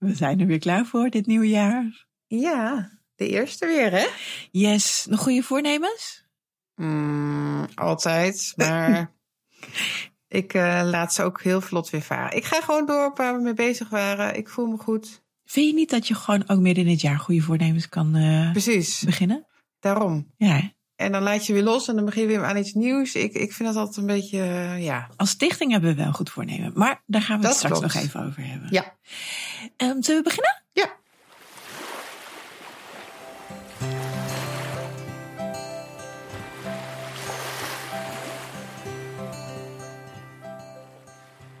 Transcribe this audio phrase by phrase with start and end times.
[0.00, 2.06] We zijn er weer klaar voor dit nieuwe jaar.
[2.26, 4.06] Ja, de eerste weer, hè?
[4.50, 6.24] Yes, nog goede voornemens?
[6.74, 9.12] Mm, altijd, maar
[10.28, 12.36] ik uh, laat ze ook heel vlot weer varen.
[12.36, 14.36] Ik ga gewoon door op waar we mee bezig waren.
[14.36, 15.22] Ik voel me goed.
[15.44, 18.50] Vind je niet dat je gewoon ook midden in het jaar goede voornemens kan uh,
[18.50, 19.02] Precies.
[19.02, 19.46] beginnen?
[19.80, 20.32] Daarom.
[20.36, 20.72] Ja.
[20.96, 23.14] En dan laat je weer los en dan begin je weer aan iets nieuws.
[23.14, 25.08] Ik, ik vind dat altijd een beetje, uh, ja.
[25.16, 26.72] Als stichting hebben we wel goed voornemen.
[26.74, 27.94] Maar daar gaan we Dat het straks klopt.
[27.94, 28.68] nog even over hebben.
[28.70, 28.94] Ja.
[29.60, 30.62] Um, zullen we beginnen?
[30.72, 30.98] Ja.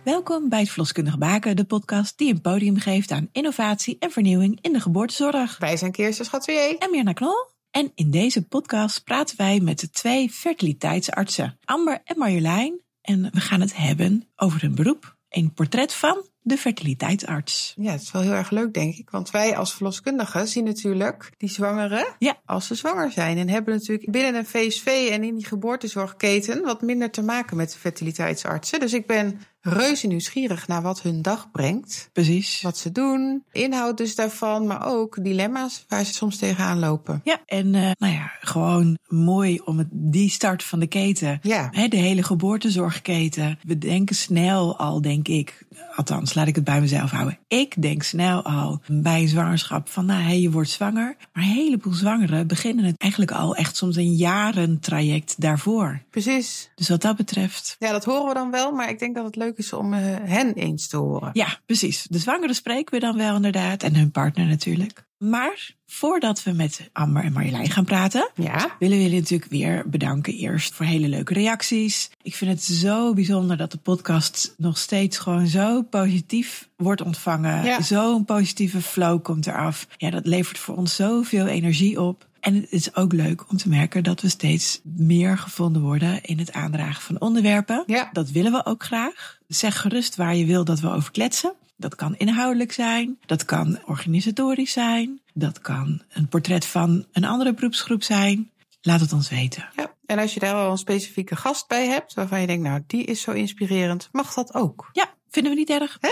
[0.04, 4.58] Welkom bij het Verloskundige Baken, de podcast die een podium geeft aan innovatie en vernieuwing
[4.60, 5.58] in de geboortezorg.
[5.58, 6.78] Wij zijn Kirsten Schatwier.
[6.78, 7.48] En Mirna Knol.
[7.70, 12.80] En in deze podcast praten wij met de twee fertiliteitsartsen, Amber en Marjolein.
[13.00, 15.16] En we gaan het hebben over hun beroep.
[15.28, 17.74] Een portret van de fertiliteitsarts.
[17.76, 19.10] Ja, het is wel heel erg leuk, denk ik.
[19.10, 22.36] Want wij als verloskundigen zien natuurlijk die zwangeren Ja.
[22.44, 23.38] als ze zwanger zijn.
[23.38, 27.72] En hebben natuurlijk binnen een VSV en in die geboortezorgketen wat minder te maken met
[27.72, 28.80] de fertiliteitsartsen.
[28.80, 32.08] Dus ik ben reuze nieuwsgierig naar wat hun dag brengt.
[32.12, 32.62] Precies.
[32.62, 37.20] Wat ze doen, inhoud dus daarvan, maar ook dilemma's waar ze soms tegenaan lopen.
[37.24, 41.38] Ja, en uh, nou ja, gewoon mooi om het, die start van de keten.
[41.42, 41.68] Ja.
[41.70, 43.58] Hè, de hele geboortezorgketen.
[43.62, 47.38] We denken snel al, denk ik, althans laat ik het bij mezelf houden.
[47.48, 51.16] Ik denk snel al bij zwangerschap van, nou hey, je wordt zwanger.
[51.32, 56.02] Maar een heleboel zwangeren beginnen het eigenlijk al echt soms een jarentraject daarvoor.
[56.10, 56.70] Precies.
[56.74, 57.76] Dus wat dat betreft.
[57.78, 59.98] Ja, dat horen we dan wel, maar ik denk dat het leuk is om uh,
[60.22, 61.30] hen eens te horen.
[61.32, 62.06] Ja, precies.
[62.10, 63.82] De zwangeren spreken we dan wel inderdaad.
[63.82, 65.08] En hun partner natuurlijk.
[65.18, 68.76] Maar voordat we met Amber en Marjolein gaan praten, Ja.
[68.78, 72.10] willen we jullie natuurlijk weer bedanken eerst voor hele leuke reacties.
[72.22, 77.64] Ik vind het zo bijzonder dat de podcast nog steeds gewoon zo positief wordt ontvangen.
[77.64, 77.82] Ja.
[77.82, 79.86] Zo'n positieve flow komt eraf.
[79.96, 82.28] Ja, dat levert voor ons zoveel energie op.
[82.40, 86.38] En het is ook leuk om te merken dat we steeds meer gevonden worden in
[86.38, 87.82] het aandragen van onderwerpen.
[87.86, 88.10] Ja.
[88.12, 89.38] Dat willen we ook graag.
[89.48, 91.54] Zeg gerust waar je wil dat we over kletsen.
[91.76, 97.54] Dat kan inhoudelijk zijn, dat kan organisatorisch zijn, dat kan een portret van een andere
[97.54, 98.50] beroepsgroep zijn.
[98.82, 99.68] Laat het ons weten.
[99.76, 99.94] Ja.
[100.06, 103.04] En als je daar al een specifieke gast bij hebt, waarvan je denkt, nou, die
[103.04, 104.90] is zo inspirerend, mag dat ook.
[104.92, 105.98] Ja, vinden we niet erg?
[106.00, 106.10] Hè?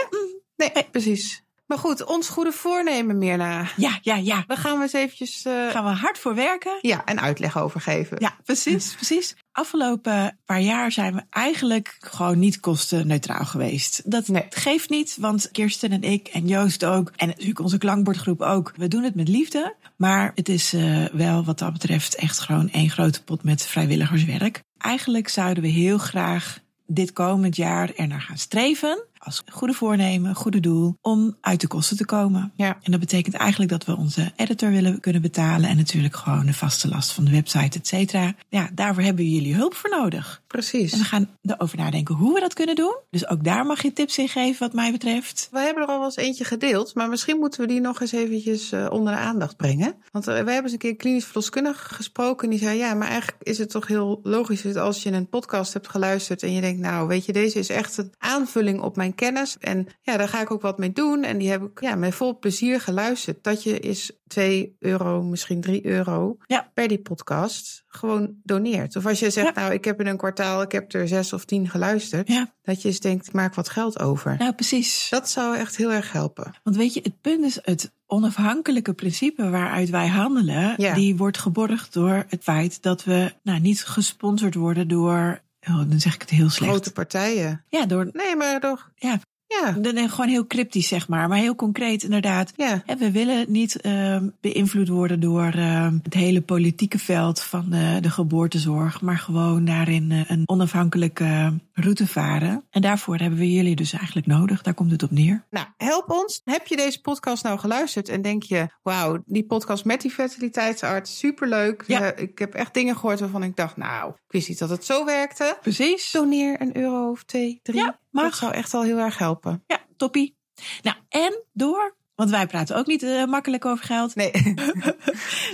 [0.56, 1.42] Nee, precies.
[1.68, 3.66] Maar goed, ons goede voornemen, Mirna.
[3.76, 4.44] Ja, ja, ja.
[4.46, 6.78] Daar gaan we eens eventjes uh, Gaan we hard voor werken?
[6.80, 8.16] ja, een uitleg over geven.
[8.20, 9.36] Ja, precies, precies.
[9.52, 14.02] Afgelopen paar jaar zijn we eigenlijk gewoon niet kostenneutraal geweest.
[14.10, 14.46] Dat Nee.
[14.50, 18.88] geeft niet, want Kirsten en ik en Joost ook, en natuurlijk onze klankbordgroep ook, we
[18.88, 19.74] doen het met liefde.
[19.96, 24.62] Maar het is uh, wel wat dat betreft echt gewoon één grote pot met vrijwilligerswerk.
[24.78, 29.04] Eigenlijk zouden we heel graag dit komend jaar er naar gaan streven.
[29.28, 32.52] Als goede voornemen, goede doel, om uit de kosten te komen.
[32.56, 32.78] Ja.
[32.82, 35.68] En dat betekent eigenlijk dat we onze editor willen kunnen betalen.
[35.68, 38.34] En natuurlijk gewoon de vaste last van de website, et cetera.
[38.48, 40.42] Ja, daarvoor hebben we jullie hulp voor nodig.
[40.46, 40.92] Precies.
[40.92, 42.96] En we gaan erover nadenken hoe we dat kunnen doen.
[43.10, 45.48] Dus ook daar mag je tips in geven wat mij betreft.
[45.50, 48.12] We hebben er al wel eens eentje gedeeld, maar misschien moeten we die nog eens
[48.12, 49.94] eventjes uh, onder de aandacht brengen.
[50.10, 52.44] Want uh, wij hebben eens een keer klinisch verloskundige gesproken.
[52.44, 55.28] En die zei, ja, maar eigenlijk is het toch heel logisch dat als je een
[55.28, 58.96] podcast hebt geluisterd en je denkt, nou, weet je, deze is echt een aanvulling op
[58.96, 59.58] mijn kennis.
[59.58, 61.24] En ja, daar ga ik ook wat mee doen.
[61.24, 63.44] En die heb ik ja, met vol plezier geluisterd.
[63.44, 66.70] Dat je is 2 euro, misschien 3 euro ja.
[66.74, 68.96] per die podcast gewoon doneert.
[68.96, 69.60] Of als je zegt, ja.
[69.60, 72.28] nou, ik heb in een kwartaal, ik heb er zes of tien geluisterd.
[72.28, 72.52] Ja.
[72.62, 74.36] Dat je eens denkt, ik maak wat geld over.
[74.38, 75.06] Nou, precies.
[75.10, 76.54] Dat zou echt heel erg helpen.
[76.62, 80.94] Want weet je, het punt is het onafhankelijke principe waaruit wij handelen, ja.
[80.94, 85.40] die wordt geborgd door het feit dat we nou, niet gesponsord worden door.
[85.66, 86.70] Oh, dan zeg ik het heel slecht.
[86.70, 87.64] Grote partijen.
[87.68, 88.08] Ja, door.
[88.12, 88.90] Nee, maar toch.
[88.94, 89.72] Ja, ja.
[89.72, 91.28] Dan gewoon heel cryptisch, zeg maar.
[91.28, 92.52] Maar heel concreet, inderdaad.
[92.56, 92.82] Ja.
[92.86, 97.96] En we willen niet uh, beïnvloed worden door uh, het hele politieke veld van uh,
[98.00, 99.00] de geboortezorg.
[99.00, 102.64] Maar gewoon daarin uh, een onafhankelijke route varen.
[102.70, 104.62] En daarvoor hebben we jullie dus eigenlijk nodig.
[104.62, 105.44] Daar komt het op neer.
[105.50, 106.40] Nou, help ons.
[106.44, 108.66] Heb je deze podcast nou geluisterd en denk je...
[108.82, 111.84] wauw, die podcast met die fertiliteitsarts, superleuk.
[111.86, 112.16] Ja.
[112.16, 113.76] ik heb echt dingen gehoord waarvan ik dacht...
[113.76, 115.58] nou, ik wist niet dat het zo werkte.
[115.60, 116.10] Precies.
[116.10, 117.78] Doneer een euro of twee, drie.
[117.78, 118.30] Ja, mag.
[118.30, 119.64] Dat zou echt al heel erg helpen.
[119.66, 120.36] Ja, toppie.
[120.82, 124.14] Nou, en door, want wij praten ook niet uh, makkelijk over geld.
[124.14, 124.30] Nee.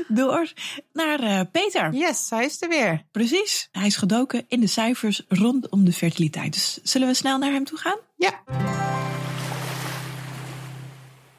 [0.09, 0.53] door
[0.93, 1.93] naar uh, Peter.
[1.93, 3.05] Yes, hij is er weer.
[3.11, 3.69] Precies.
[3.73, 6.53] Hij is gedoken in de cijfers rondom de fertiliteit.
[6.53, 7.99] Dus zullen we snel naar hem toe gaan?
[8.17, 8.43] Ja.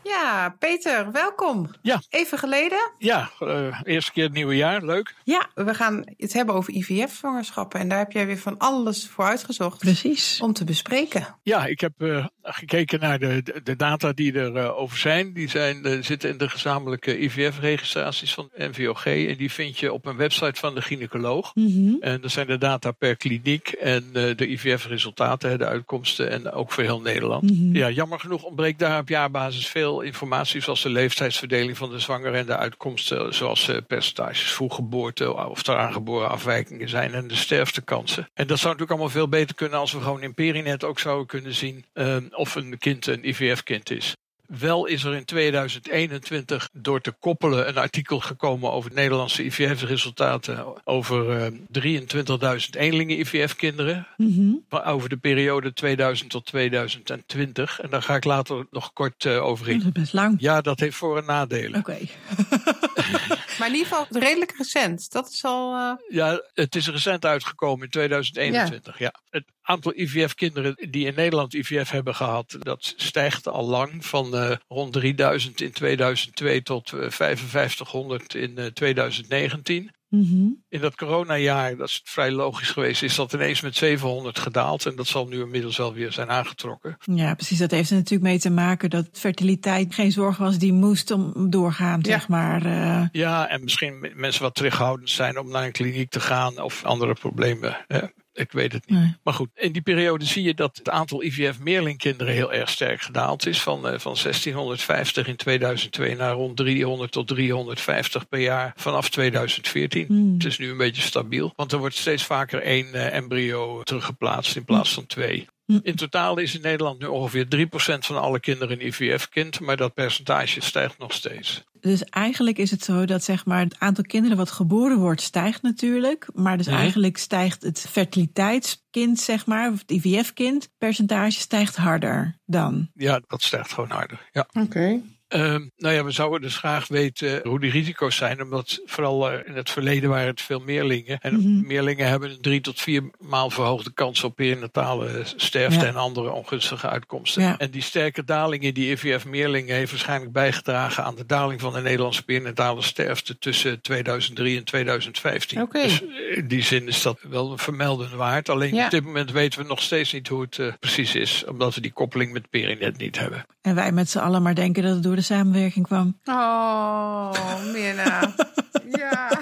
[0.07, 1.69] Ja, Peter, welkom.
[1.81, 2.02] Ja.
[2.10, 2.92] Even geleden.
[2.98, 5.16] Ja, uh, eerste keer het nieuwe jaar, leuk.
[5.24, 7.80] Ja, we gaan het hebben over IVF-zwangerschappen.
[7.80, 9.80] En daar heb jij weer van alles voor uitgezocht.
[9.80, 10.40] Precies.
[10.42, 11.36] Om te bespreken.
[11.44, 15.34] Ja, ik heb uh, gekeken naar de, de, de, data die er uh, over zijn.
[15.34, 19.06] Die zijn, zitten in de gezamenlijke IVF-registraties van NVOG.
[19.06, 21.56] En die vind je op een website van de gynaecoloog.
[21.56, 21.98] Mm -hmm.
[22.01, 26.30] En dat zijn de data per kliniek en de IVF-resultaten, de uitkomsten.
[26.30, 27.44] En ook voor heel Nederland.
[27.44, 27.75] Mm -hmm.
[27.75, 32.38] Ja, jammer genoeg ontbreekt daar op jaarbasis veel informatie, zoals de leeftijdsverdeling van de zwangere
[32.38, 38.30] en de uitkomsten, zoals uh, percentages vroeggeboorte of er aangeboren afwijkingen zijn en de sterftekansen.
[38.33, 41.27] En dat zou natuurlijk allemaal veel beter kunnen als we gewoon in Perinet ook zouden
[41.27, 44.15] kunnen zien uh, of een kind een IVF-kind is.
[44.47, 51.51] Wel is er in 2021 door te koppelen een artikel gekomen over Nederlandse IVF-resultaten over
[51.74, 54.07] uh, 23.000 eenlingen IVF-kinderen.
[54.18, 54.80] Mm -hmm.
[54.86, 57.81] Over de periode 2000 tot 2020.
[57.81, 59.77] En daar ga ik later nog kort uh, over in.
[59.77, 60.36] Dat is best lang.
[60.39, 61.80] Ja, dat heeft voor- en nadelen.
[61.80, 61.98] Oké.
[63.57, 65.12] maar in ieder geval redelijk recent.
[65.12, 65.75] Dat is al.
[65.75, 65.92] Uh...
[66.07, 69.00] Ja, het is recent uitgekomen in 2021.
[69.00, 69.06] Ja.
[69.06, 69.22] ja.
[69.30, 74.52] Het aantal IVF-kinderen die in Nederland IVF hebben gehad, dat stijgt al lang van uh,
[74.68, 79.92] rond 3000 in 2002 tot uh, 5500 in uh, 2019.
[80.15, 80.63] Mm -hmm.
[80.69, 84.85] In dat coronajaar, dat is vrij logisch geweest, is dat ineens met 700 gedaald.
[84.85, 86.97] En dat zal nu inmiddels wel weer zijn aangetrokken.
[87.00, 87.57] Ja, precies.
[87.57, 91.50] Dat heeft er natuurlijk mee te maken dat fertiliteit geen zorg was die moest om
[91.50, 92.12] doorgaan, ja.
[92.12, 92.65] zeg maar.
[92.65, 93.06] Uh...
[93.12, 97.13] Ja, en misschien mensen wat terughoudend zijn om naar een kliniek te gaan of andere
[97.13, 97.77] problemen.
[97.88, 98.00] Hè?
[98.36, 99.00] Ik weet het niet.
[99.00, 99.16] Nee.
[99.24, 103.46] Maar goed, in die periode zie je dat het aantal IVF-meerlingkinderen heel erg sterk gedaald
[103.46, 103.62] is.
[103.62, 110.06] Van, uh, van 1650 in 2002 naar rond 300 tot 350 per jaar vanaf 2014.
[110.10, 110.34] Mm.
[110.34, 114.56] Het is nu een beetje stabiel, want er wordt steeds vaker één uh, embryo teruggeplaatst
[114.56, 115.48] in plaats van twee.
[115.65, 115.79] Mm.
[115.83, 119.94] In totaal is in Nederland nu ongeveer 3% van alle kinderen een IVF-kind, maar dat
[119.94, 121.63] percentage stijgt nog steeds.
[121.79, 125.62] Dus eigenlijk is het zo dat zeg maar, het aantal kinderen wat geboren wordt stijgt
[125.62, 126.27] natuurlijk.
[126.33, 126.75] Maar dus Mhm.
[126.75, 132.89] eigenlijk stijgt het fertiliteitskind, zeg maar, of het IVF-kind, percentage stijgt harder dan.
[132.94, 134.29] Ja, dat stijgt gewoon harder.
[134.31, 134.47] Ja.
[134.50, 134.59] Oké.
[134.59, 135.01] Okay.
[135.36, 135.42] Uh,
[135.78, 138.42] nou ja, we zouden dus graag weten hoe die risico's zijn.
[138.42, 141.20] Omdat vooral uh, in het verleden waren het veel meerlingen.
[141.22, 141.68] En Mm -hmm.
[141.68, 145.86] meerlingen hebben een drie tot vier maal verhoogde kans op perinatale sterfte Ja.
[145.86, 147.42] en andere ongunstige uitkomsten.
[147.42, 147.58] Ja.
[147.58, 151.82] En die sterke daling in die IVF-meerlingen heeft waarschijnlijk bijgedragen aan de daling van de
[151.82, 155.62] Nederlandse perinatale sterfte tussen 2003 en 2015.
[155.62, 155.82] Oké.
[155.82, 156.02] Dus
[156.36, 158.50] in die zin is dat wel een vermelden waard.
[158.50, 158.86] Alleen Ja.
[158.86, 161.44] op dit moment weten we nog steeds niet hoe het uh, precies is.
[161.48, 163.46] Omdat we die koppeling met Perinet niet hebben.
[163.62, 166.18] En wij met z'n allen maar denken dat het door de samenwerking kwam.
[166.25, 167.31] Oh,
[167.74, 168.33] Mirna.
[169.01, 169.39] ja.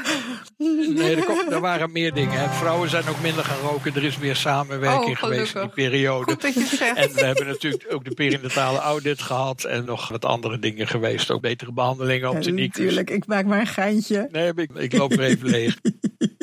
[0.57, 2.39] Nee, er, kom- er waren meer dingen.
[2.39, 2.49] Hè.
[2.49, 3.95] Vrouwen zijn ook minder gaan roken.
[3.95, 6.31] Er is meer samenwerking Oh, geweest in die periode.
[6.31, 6.97] Goed dat je zegt.
[6.97, 9.63] En we hebben natuurlijk ook de perinatale audit gehad.
[9.63, 11.31] En nog wat andere dingen geweest.
[11.31, 12.77] Ook betere behandelingen op de NICU's.
[12.77, 14.27] natuurlijk, ik maak maar een geintje.
[14.31, 15.77] Nee, ik, ik loop er even leeg.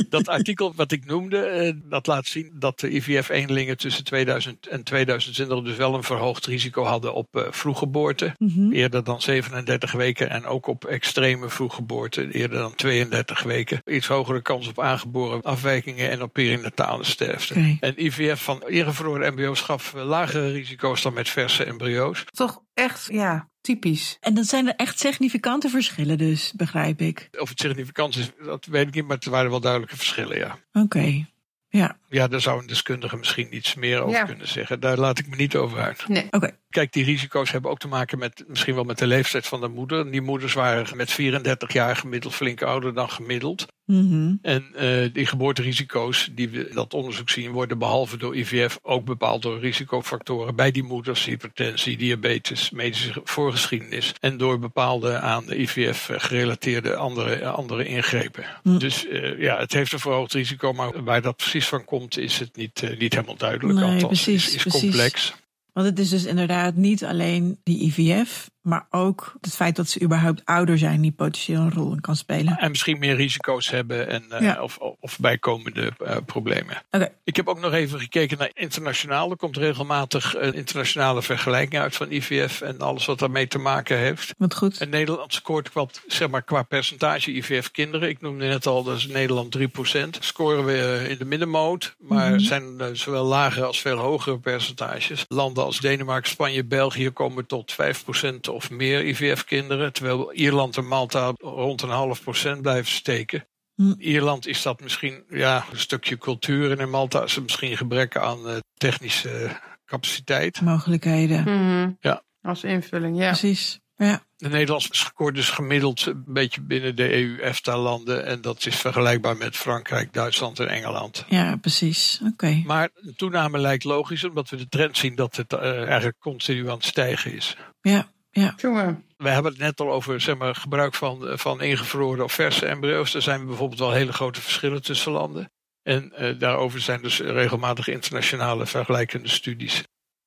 [0.08, 4.82] Dat artikel wat ik noemde, eh, dat laat zien dat de IVF-eenlingen tussen 2000 en
[4.84, 8.34] 2020 dus wel een verhoogd risico hadden op eh, vroeggeboorte.
[8.38, 8.72] Mhm.
[8.72, 13.82] Eerder dan 37 weken en ook op extreme vroeggeboorte, eerder dan 32 weken.
[13.86, 17.76] Iets hogere kans op aangeboren afwijkingen en op perinatale sterfte.
[17.80, 22.24] En IVF van ingevroren embryo's gaf eh, lagere risico's dan met verse embryo's.
[22.24, 24.16] Toch echt, ja, typisch.
[24.20, 27.28] En dat zijn er echt significante verschillen dus, begrijp ik.
[27.38, 30.58] Of het significant is, dat weet ik niet, maar er waren wel duidelijke verschillen, ja.
[30.72, 31.26] Oké.
[31.72, 34.24] Ja, Ja, daar zou een deskundige misschien iets meer over Ja.
[34.24, 34.80] kunnen zeggen.
[34.80, 36.08] Daar laat ik me niet over uit.
[36.08, 36.26] Nee.
[36.30, 36.50] oké.
[36.70, 39.68] Kijk, die risico's hebben ook te maken met misschien wel met de leeftijd van de
[39.68, 40.10] moeder.
[40.10, 43.66] Die moeders waren met 34 jaar gemiddeld flink ouder dan gemiddeld.
[43.90, 44.34] Mhm.
[44.42, 49.04] En eh, die geboorterisico's die we in dat onderzoek zien, worden behalve door IVF ook
[49.04, 55.60] bepaald door risicofactoren bij die moeders, hypertensie, diabetes, medische voorgeschiedenis en door bepaalde aan de
[55.60, 58.44] IVF gerelateerde andere, andere ingrepen.
[58.62, 58.78] Hm.
[58.78, 62.38] Dus eh, ja, het heeft een verhoogd risico, maar waar dat precies van komt, is
[62.38, 63.78] het niet, eh, niet helemaal duidelijk.
[63.78, 64.80] Nee, Althans, precies, is, is precies.
[64.80, 65.34] complex.
[65.72, 70.02] Want het is dus inderdaad niet alleen die IVF, maar ook het feit dat ze
[70.02, 72.56] überhaupt ouder zijn die potentieel een rol in kan spelen.
[72.58, 74.62] En misschien meer risico's hebben en, eh, Ja.
[74.62, 76.82] of, of bijkomende eh, problemen.
[77.24, 79.30] Ik heb ook nog even gekeken naar internationaal.
[79.30, 83.98] Er komt regelmatig een internationale vergelijking uit van IVF en alles wat daarmee te maken
[83.98, 84.34] heeft.
[84.38, 84.78] Wat goed.
[84.80, 88.08] En Nederland scoort qua, zeg maar, qua percentage IVF-kinderen.
[88.08, 90.18] Ik noemde net al, dat is Nederland 3%.
[90.20, 92.38] Scoren we eh, in de middenmoot, maar Mhm.
[92.38, 95.24] zijn eh, zowel lagere als veel hogere percentages.
[95.28, 99.92] Landen als Denemarken, Spanje, België komen tot 5% of meer IVF-kinderen.
[99.92, 103.48] Terwijl Ierland en Malta rond een half procent blijven steken.
[103.74, 103.94] Hm.
[103.98, 106.70] Ierland is dat misschien ja, een stukje cultuur.
[106.70, 110.60] En in Malta is het misschien gebrek aan eh, technische capaciteit.
[110.60, 111.42] Mogelijkheden.
[111.42, 111.90] Mhm.
[112.00, 112.22] Ja.
[112.42, 113.26] Als invulling, ja.
[113.26, 113.80] Precies.
[113.96, 114.22] Ja.
[114.36, 118.26] De Nederlandse scoort dus gemiddeld een beetje binnen de EU-EFTA-landen.
[118.26, 121.24] En dat is vergelijkbaar met Frankrijk, Duitsland en Engeland.
[121.28, 122.20] Ja, precies.
[122.32, 122.62] Oké.
[122.66, 126.68] Maar de toename lijkt logisch, omdat we de trend zien dat het uh, eigenlijk continu
[126.68, 127.56] aan het stijgen is.
[127.80, 128.54] Ja, ja.
[128.56, 129.04] Jongen.
[129.16, 133.14] We hebben het net al over zeg maar, gebruik van, van ingevroren of verse embryo's.
[133.14, 135.50] Er zijn bijvoorbeeld wel hele grote verschillen tussen landen.
[135.82, 139.82] En uh, daarover zijn dus regelmatig internationale vergelijkende studies.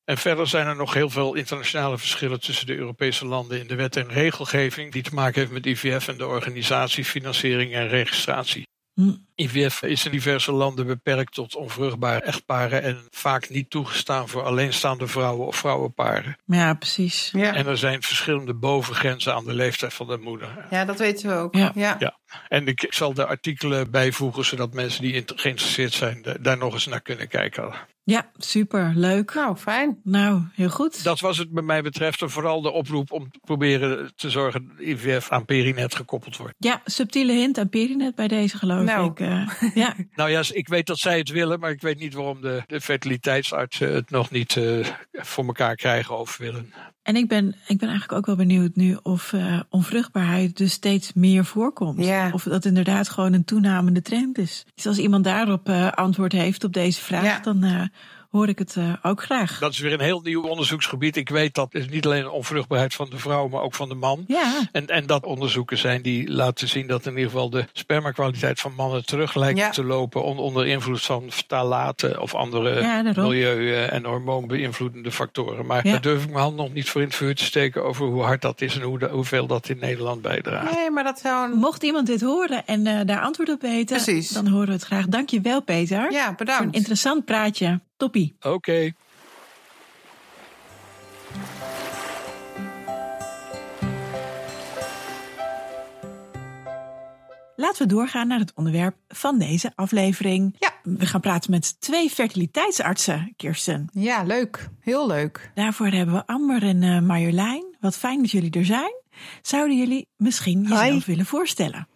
[0.06, 3.76] En verder zijn er nog heel veel internationale verschillen tussen de Europese landen in de
[3.76, 8.68] wet en regelgeving die te maken heeft met IVF en de organisatie, financiering en registratie.
[8.94, 9.14] Hm.
[9.36, 15.08] IVF is in diverse landen beperkt tot onvruchtbare echtparen en vaak niet toegestaan voor alleenstaande
[15.08, 16.38] vrouwen of vrouwenparen.
[16.46, 17.30] Ja, precies.
[17.36, 17.54] Ja.
[17.54, 20.66] En er zijn verschillende bovengrenzen aan de leeftijd van de moeder.
[20.70, 21.56] ja, dat weten we ook.
[21.56, 21.72] Ja.
[21.76, 21.96] Ja.
[22.00, 22.18] Ja.
[22.48, 26.86] En ik zal de artikelen bijvoegen zodat mensen die geïnteresseerd zijn da- daar nog eens
[26.88, 27.74] naar kunnen kijken.
[28.06, 28.92] Ja, super.
[28.96, 29.34] Leuk.
[29.34, 30.00] Nou, fijn.
[30.04, 31.04] Nou, heel goed.
[31.04, 32.22] Dat was het bij mij betreft.
[32.22, 36.54] En vooral de oproep om te proberen te zorgen dat IVF aan Perinet gekoppeld wordt.
[36.58, 39.12] Ja, subtiele hint aan Perinet bij deze, geloof Nou.
[39.12, 39.20] ik.
[39.30, 42.42] Eh, ja, Nou ja, ik weet dat zij het willen, maar ik weet niet waarom
[42.42, 46.74] de, de fertiliteitsartsen het nog niet eh, voor elkaar krijgen of willen.
[47.04, 51.14] en ik ben, ik ben eigenlijk ook wel benieuwd nu of eh, onvruchtbaarheid dus steeds
[51.14, 52.06] meer voorkomt.
[52.06, 52.30] Ja.
[52.34, 54.66] Of dat inderdaad gewoon een toenamende trend is.
[54.76, 57.82] Dus als iemand daarop eh, antwoord heeft op deze vraag, dan eh,
[58.34, 59.60] hoor ik het eh, ook graag.
[59.60, 61.16] Dat is weer een heel nieuw onderzoeksgebied.
[61.16, 64.24] Ik weet dat het niet alleen onvruchtbaarheid van de vrouw, maar ook van de man.
[64.28, 68.60] Ja, En, en dat onderzoeken zijn die laten zien dat in ieder geval de spermakwaliteit
[68.60, 69.70] van mannen terug lijkt Ja.
[69.70, 75.66] te lopen on- onder invloed van ftalaten of andere Ja, milieu- eh, en hormoonbeïnvloedende factoren.
[75.66, 75.92] Maar Ja.
[75.92, 78.22] daar durf ik mijn hand nog niet voor in het vuur te steken over hoe
[78.24, 80.76] hard dat is en hoe de- hoeveel dat in Nederland bijdraagt.
[80.76, 81.58] Nee, maar dat zou een...
[81.58, 84.30] mocht iemand dit horen en eh, daar antwoord op weten, Precies.
[84.30, 85.06] dan horen we het graag.
[85.08, 86.12] Dank je wel, Peter.
[86.12, 86.76] Ja, Voor een bedankt.
[86.76, 87.80] interessant praatje.
[88.04, 88.36] Toppie.
[88.42, 88.92] Oké.
[97.56, 100.56] Laten we doorgaan naar het onderwerp van deze aflevering.
[100.60, 100.74] Ja.
[100.84, 103.90] We gaan praten met twee fertiliteitsartsen, Kirsten.
[103.94, 104.70] Ja, leuk.
[104.80, 105.52] Heel leuk.
[105.54, 107.76] Daarvoor hebben we Amber en eh, Marjolein.
[107.80, 109.02] Wat fijn dat jullie er zijn.
[109.42, 111.88] Zouden jullie misschien jezelf willen voorstellen?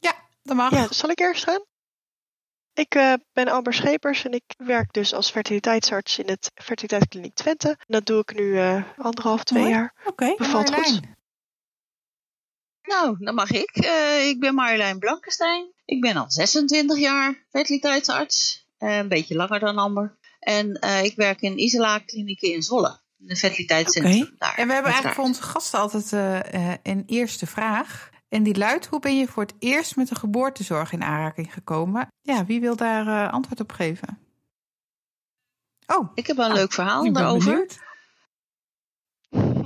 [0.00, 0.70] Ja, dat mag.
[0.70, 1.70] Ja, zal ik eerst gaan?
[2.74, 7.68] Ik eh, ben Amber Schepers en ik werk dus als fertiliteitsarts in het Fertiliteitskliniek Twente.
[7.68, 9.74] En dat doe ik nu eh, anderhalf, twee Mooi.
[9.74, 9.94] jaar.
[10.04, 10.34] Oké.
[10.36, 11.00] Bevalt goed.
[12.82, 13.70] Nou, dan mag ik.
[13.70, 15.72] Eh, ik ben Marjolein Blankenstein.
[15.84, 18.66] Ik ben al 26 jaar fertiliteitsarts.
[18.78, 20.18] Een beetje langer dan Amber.
[20.42, 23.00] En eh, ik werk in Isela Klinieken in Zwolle.
[23.18, 24.34] In een fertiliteitscentrum Oké.
[24.38, 24.54] daar.
[24.54, 28.10] En we hebben eigenlijk voor onze gasten altijd eh, eh, een eerste vraag.
[28.32, 32.06] En die luidt, hoe ben je voor het eerst met de geboortezorg in aanraking gekomen?
[32.22, 34.18] Ja, wie wil daar eh, antwoord op geven?
[35.86, 37.50] Oh, Ik heb wel een leuk verhaal daarover.
[37.50, 37.78] benieuwd.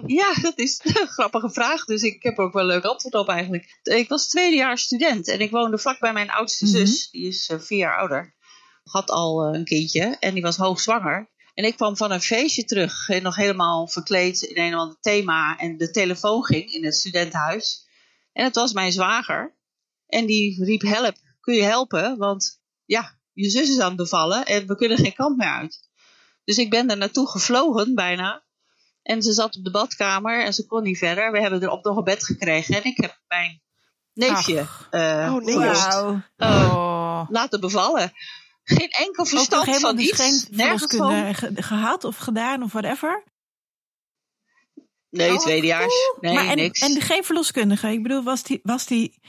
[0.06, 1.84] Ja, dat is een grappige vraag.
[1.84, 3.78] Dus ik heb er ook wel een leuk antwoord op eigenlijk.
[3.82, 6.74] Ik was tweedejaars student en ik woonde vlak bij mijn oudste Mhm.
[6.74, 7.10] zus.
[7.10, 8.34] Die is eh, vier jaar ouder.
[8.84, 11.30] Had al eh, een kindje en die was hoogzwanger.
[11.54, 13.08] En ik kwam van een feestje terug.
[13.08, 15.56] En nog helemaal verkleed in een of ander thema.
[15.56, 17.84] En de telefoon ging in het studentenhuis.
[18.36, 19.54] En het was mijn zwager.
[20.06, 22.16] En die riep help, kun je helpen?
[22.18, 25.88] Want ja, je zus is aan het bevallen en we kunnen geen kant meer uit.
[26.44, 28.44] Dus ik ben er naartoe gevlogen bijna.
[29.02, 31.32] En ze zat op de badkamer en ze kon niet verder.
[31.32, 32.74] We hebben er op nog een bed gekregen.
[32.76, 33.62] En ik heb mijn
[34.12, 35.58] neefje eh, Oh, nee.
[36.36, 37.26] eh, oh.
[37.30, 38.12] laten bevallen.
[38.64, 40.20] Geen enkel verstand van iets.
[40.22, 41.08] geen nergens van.
[41.12, 43.24] verloskunde ge- gehad of gedaan of whatever?
[45.16, 45.94] Nee, Oh, tweedejaars.
[46.20, 46.80] Nee, maar en, niks.
[46.80, 47.88] en geen verloskundige.
[47.92, 48.60] Ik bedoel, was die...
[48.62, 49.20] Was die...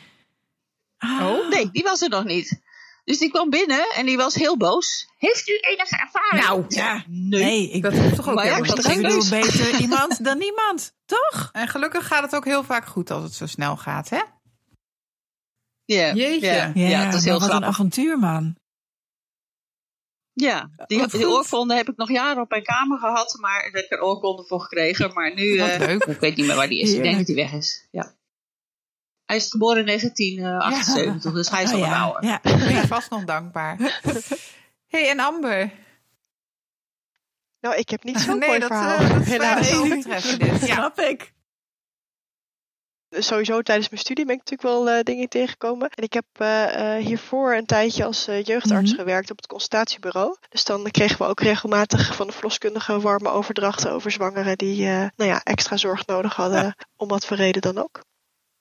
[0.98, 2.62] Ah, Oh, nee, die was er nog niet.
[3.04, 5.08] Dus die kwam binnen en die was heel boos.
[5.18, 6.44] Heeft u enige ervaring?
[6.46, 7.44] Nou, Ja, Nee.
[7.44, 7.70] nee.
[7.72, 10.94] Ik, Dat hoeft toch ook Maar ja, helemaal ik bedoel, beter iemand dan niemand.
[11.06, 11.50] Toch?
[11.52, 14.22] En gelukkig gaat het ook heel vaak goed als het zo snel gaat, hè?
[15.86, 16.48] Ja, Jeetje.
[16.48, 17.68] Ja, ja, dat is heel wat een grappig.
[17.70, 18.56] avontuur, man.
[20.40, 21.34] Ja, die, Wat die goed.
[21.34, 24.44] oorkonde heb ik nog jaren op mijn kamer gehad, maar daar heb ik een oorkonde
[24.48, 25.14] voor gekregen.
[25.14, 26.04] Maar nu, Wat eh, leuk.
[26.04, 26.94] ik weet niet meer waar die is.
[26.94, 27.88] Ik denk dat hij weg is.
[27.92, 28.16] Ja.
[29.26, 32.24] Hij is geboren in 1978, dus hij is Oh, al een ja, ouder.
[32.24, 32.40] ja.
[32.66, 34.02] Ben je vast nog dankbaar.
[34.88, 35.72] hey, en Amber?
[37.62, 39.00] Nou, ik heb niet zo'n nee, mooi dat, verhaal.
[39.00, 39.70] eh, dat is helaas.
[40.60, 40.74] Ja.
[40.76, 41.34] Snap ik.
[43.10, 45.90] Sowieso tijdens mijn studie ben ik natuurlijk wel eh, dingen tegengekomen.
[45.90, 49.00] En ik heb eh, eh, hiervoor een tijdje als jeugdarts Mhm.
[49.00, 50.36] gewerkt op het consultatiebureau.
[50.50, 55.12] Dus dan kregen we ook regelmatig van de verloskundige warme overdrachten over zwangeren die nou
[55.16, 58.02] ja, extra zorg nodig hadden, om wat voor reden dan ook.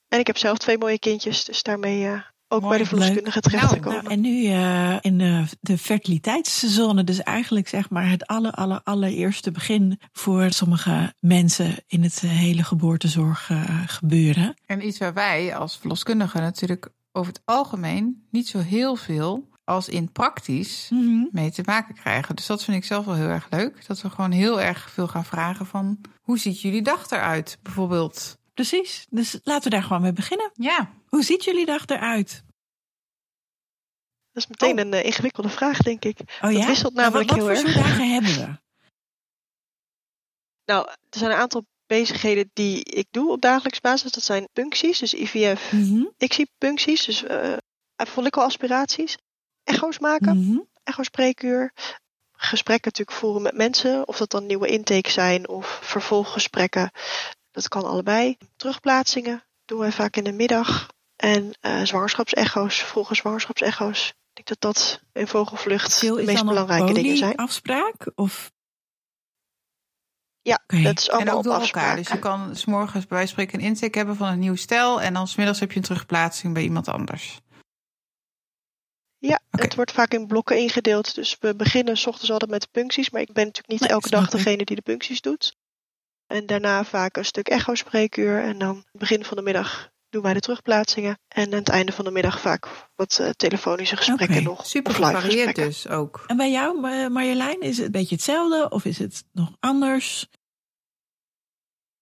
[0.08, 2.10] En ik heb zelf twee mooie kindjes, dus daarmee
[2.48, 4.02] ook Mooi, bij de verloskundige terecht Nou, gekomen.
[4.02, 8.80] Nou, en nu eh, in de, de fertiliteitszone, dus eigenlijk zeg maar het aller, aller,
[8.84, 14.54] allereerste begin voor sommige mensen in het hele geboortezorg eh, gebeuren.
[14.66, 19.88] En iets waar wij als verloskundigen natuurlijk over het algemeen niet zo heel veel als
[19.88, 20.90] in praktisch
[21.30, 22.36] mee te maken krijgen.
[22.36, 23.86] Dus dat vind ik zelf wel heel erg leuk.
[23.86, 28.36] Dat we gewoon heel erg veel gaan vragen van hoe ziet jullie dag eruit bijvoorbeeld?
[28.56, 30.50] Precies, dus laten we daar gewoon mee beginnen.
[30.54, 32.44] Ja, Hoe ziet jullie dag eruit?
[34.32, 34.84] Dat is meteen Oh.
[34.84, 36.18] een eh, ingewikkelde vraag, denk ik.
[36.20, 36.66] Oh Dat ja?
[36.66, 37.74] wisselt Nou, namelijk wat, heel wat voor erg.
[37.74, 38.58] soort dagen hebben we?
[40.72, 44.12] Nou, er zijn een aantal bezigheden die ik doe op dagelijks basis.
[44.12, 47.56] Dat zijn puncties, dus IVF, Mhm, ICSI-puncties, dus eh
[47.96, 49.16] folliculaspiraties,
[49.64, 50.58] echo's maken, mhm.
[50.84, 51.72] echo-spreekuur,
[52.32, 56.90] gesprekken natuurlijk voeren met mensen, of dat dan nieuwe intakes zijn of vervolggesprekken.
[57.56, 58.36] Dat kan allebei.
[58.56, 60.90] Terugplaatsingen doen wij vaak in de middag.
[61.16, 64.08] En eh zwangerschapsecho's, vroege zwangerschapsecho's.
[64.08, 67.36] Ik denk dat dat in vogelvlucht de is meest dan belangrijke een dingen zijn.
[67.36, 68.52] afspraak Of?
[70.42, 71.82] Ja, dat is en allemaal ook op door afspraak.
[71.82, 71.96] elkaar.
[71.96, 75.00] Dus je kan s'morgens bij wijze van spreken een intake hebben van een nieuw stel.
[75.00, 77.40] En dan smiddags heb je een terugplaatsing bij iemand anders.
[79.18, 81.14] Ja, het wordt vaak in blokken ingedeeld.
[81.14, 83.10] Dus we beginnen s ochtends altijd met de puncties.
[83.10, 85.56] Maar ik ben natuurlijk niet Nee, elke dag degene die de puncties doet.
[86.26, 88.42] En daarna vaak een stuk echo-spreekuur.
[88.42, 91.18] En dan begin van de middag doen wij de terugplaatsingen.
[91.28, 94.66] En aan het einde van de middag vaak wat eh, telefonische gesprekken nog.
[94.66, 96.24] Super gevarieerd dus ook.
[96.26, 100.26] En bij jou, Ma- Marjolein, is het een beetje hetzelfde of is het nog anders?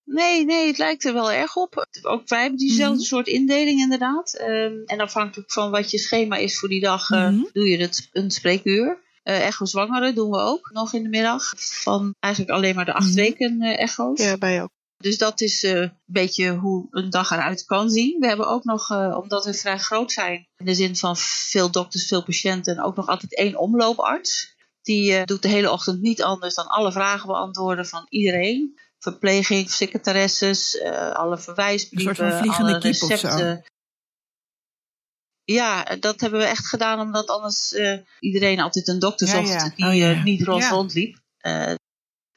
[0.05, 1.87] Nee, nee, het lijkt er wel erg op.
[2.03, 3.05] Ook wij hebben diezelfde Mhm.
[3.05, 4.35] soort indeling inderdaad.
[4.37, 7.43] Ehm, en afhankelijk van wat je schema is voor die dag, eh, Mhm.
[7.53, 9.03] doe je het een spreekuur.
[9.25, 11.53] Eh echo zwangeren doen we ook nog in de middag.
[11.57, 13.15] Van eigenlijk alleen maar de acht Mhm.
[13.15, 14.21] weken eh, echo's.
[14.23, 14.71] Ja, bij ook.
[14.97, 18.21] Dus dat is eh, een beetje hoe een dag eruit kan zien.
[18.21, 22.07] We hebben ook nog, omdat we vrij groot zijn, in de zin van veel dokters,
[22.07, 24.55] veel patiënten, ook nog altijd één omlooparts.
[24.83, 28.79] Die doet de hele ochtend niet anders dan alle vragen beantwoorden van iedereen.
[28.99, 33.65] Verpleging, secretaresses, alle verwijsbrieven, alle recepten.
[35.45, 39.73] Ja, dat hebben we echt gedaan omdat anders eh, iedereen altijd een dokter zocht ja.
[39.77, 40.11] die Oh, ja.
[40.13, 40.69] eh, niet rond Ja.
[40.71, 41.19] rondliep.
[41.39, 41.67] Eh,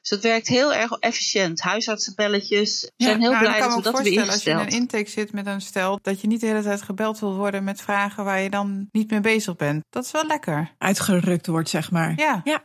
[0.00, 1.60] dus het werkt heel erg efficiënt.
[1.60, 2.90] Huisartsenbelletjes.
[2.96, 4.72] We zijn heel Nou, blij dat we me dat hebben voorstellen als je in ingesteld.
[4.72, 7.64] een intake zit met een stel, dat je niet de hele tijd gebeld wil worden
[7.64, 9.84] met vragen waar je dan niet mee bezig bent.
[9.90, 10.74] Dat is wel lekker.
[10.78, 12.12] Uitgerukt wordt, zeg maar.
[12.16, 12.40] Ja.
[12.44, 12.64] Ja,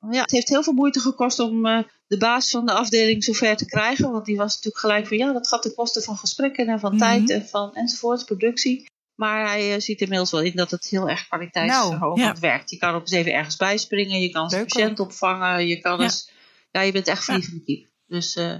[0.00, 3.66] het heeft heel veel moeite gekost om eh, de baas van de afdeling zover te
[3.66, 4.10] krijgen.
[4.12, 6.90] Want die was natuurlijk gelijk van ja, dat gaat ten koste van gesprekken en van
[6.94, 7.00] Mhm.
[7.00, 8.86] tijd en van enzovoort, productie.
[9.14, 12.40] Maar hij eh, ziet inmiddels wel in dat het heel erg kwaliteitsverhogend Nou, ja.
[12.40, 12.70] werkt.
[12.70, 16.02] Je kan ook eens even ergens bijspringen, je kan een patiënt opvangen, je kan Ja.
[16.04, 16.30] eens...
[16.70, 17.32] Ja, je bent echt Ja.
[17.32, 17.88] vliegende kiep.
[18.06, 18.54] Dus, eh,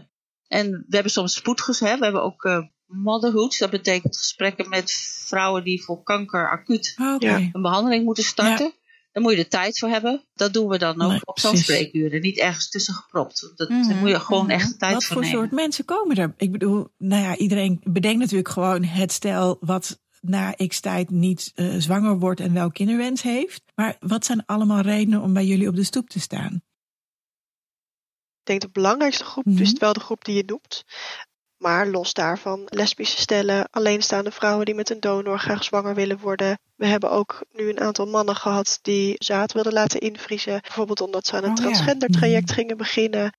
[0.49, 1.99] en we hebben soms spoedges, hè.
[1.99, 3.59] we hebben ook eh motherhoods.
[3.59, 4.93] Dat betekent gesprekken met
[5.27, 7.17] vrouwen die voor kanker acuut Oh.
[7.19, 7.37] Ja.
[7.37, 8.73] een behandeling moeten starten.
[9.19, 10.25] Daar moet je de tijd voor hebben.
[10.35, 11.57] Dat doen we dan ook Nee, op zo'n.
[11.57, 13.53] Er niet ergens tussen gepropt.
[13.57, 14.51] Dat, Mhm, Daar moet je gewoon mhm.
[14.51, 15.39] echt de tijd Wat voor voor nemen.
[15.39, 16.35] soort mensen komen er?
[16.37, 21.53] Ik bedoel, nou ja, iedereen bedenkt natuurlijk gewoon het stel wat na x tijd niet
[21.55, 23.63] eh, zwanger wordt en wel kinderwens heeft.
[23.75, 26.55] Maar wat zijn allemaal redenen om bij jullie op de stoep te staan?
[28.41, 29.63] Ik denk de belangrijkste groep Mhm.
[29.63, 30.85] is wel de groep die je noemt.
[31.59, 36.59] Maar los daarvan, lesbische stellen, alleenstaande vrouwen die met een donor graag zwanger willen worden.
[36.77, 40.61] We hebben ook nu een aantal mannen gehad die zaad wilden laten invriezen.
[40.61, 43.33] Bijvoorbeeld omdat ze aan een Oh transgender traject gingen beginnen.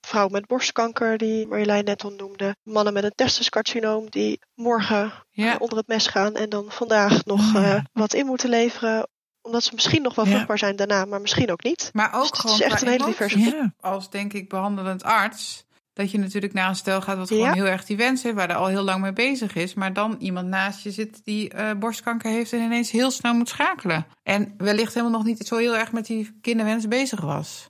[0.00, 2.56] Vrouwen met borstkanker, die Marjolein net al noemde.
[2.62, 5.56] Mannen met een testiscarcinoom die morgen Ja.
[5.58, 7.76] onder het mes gaan en dan vandaag nog Oh ja.
[7.76, 9.08] eh, wat in moeten leveren.
[9.42, 10.30] Omdat ze misschien nog wel Ja.
[10.30, 11.90] vruchtbaar zijn daarna, maar misschien ook niet.
[11.92, 15.02] Maar ook Dus het gewoon is echt een hele diverse Ja, als denk ik behandelend
[15.02, 15.65] arts.
[15.96, 17.34] Dat je natuurlijk naar een stel gaat wat Ja.
[17.36, 19.74] gewoon heel erg die wens heeft, waar er al heel lang mee bezig is.
[19.74, 23.48] Maar dan iemand naast je zit die eh, borstkanker heeft en ineens heel snel moet
[23.48, 24.06] schakelen.
[24.22, 27.66] En wellicht helemaal nog niet zo heel erg met die kinderwens bezig was.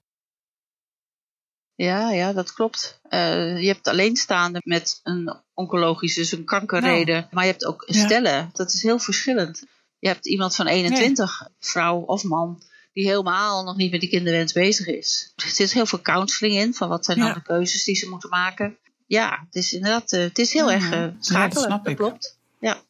[1.74, 3.00] Ja, ja, dat klopt.
[3.08, 7.28] Eh, je hebt alleenstaande met een oncologische, dus een kankerreden.
[7.30, 8.04] Maar je hebt ook Ja.
[8.04, 8.50] stellen.
[8.52, 9.64] Dat is heel verschillend.
[9.98, 12.62] Je hebt iemand van 21, vrouw of man,
[12.96, 15.32] die helemaal nog niet met die kinderwens bezig is.
[15.36, 17.22] Er zit heel veel counseling in, van wat zijn Ja.
[17.22, 18.76] nou de keuzes die ze moeten maken.
[19.06, 21.80] Ja, het is inderdaad, eh, het is heel erg eh, Ja, dat schakelen.
[21.84, 22.38] dat klopt.
[22.60, 22.82] Ja.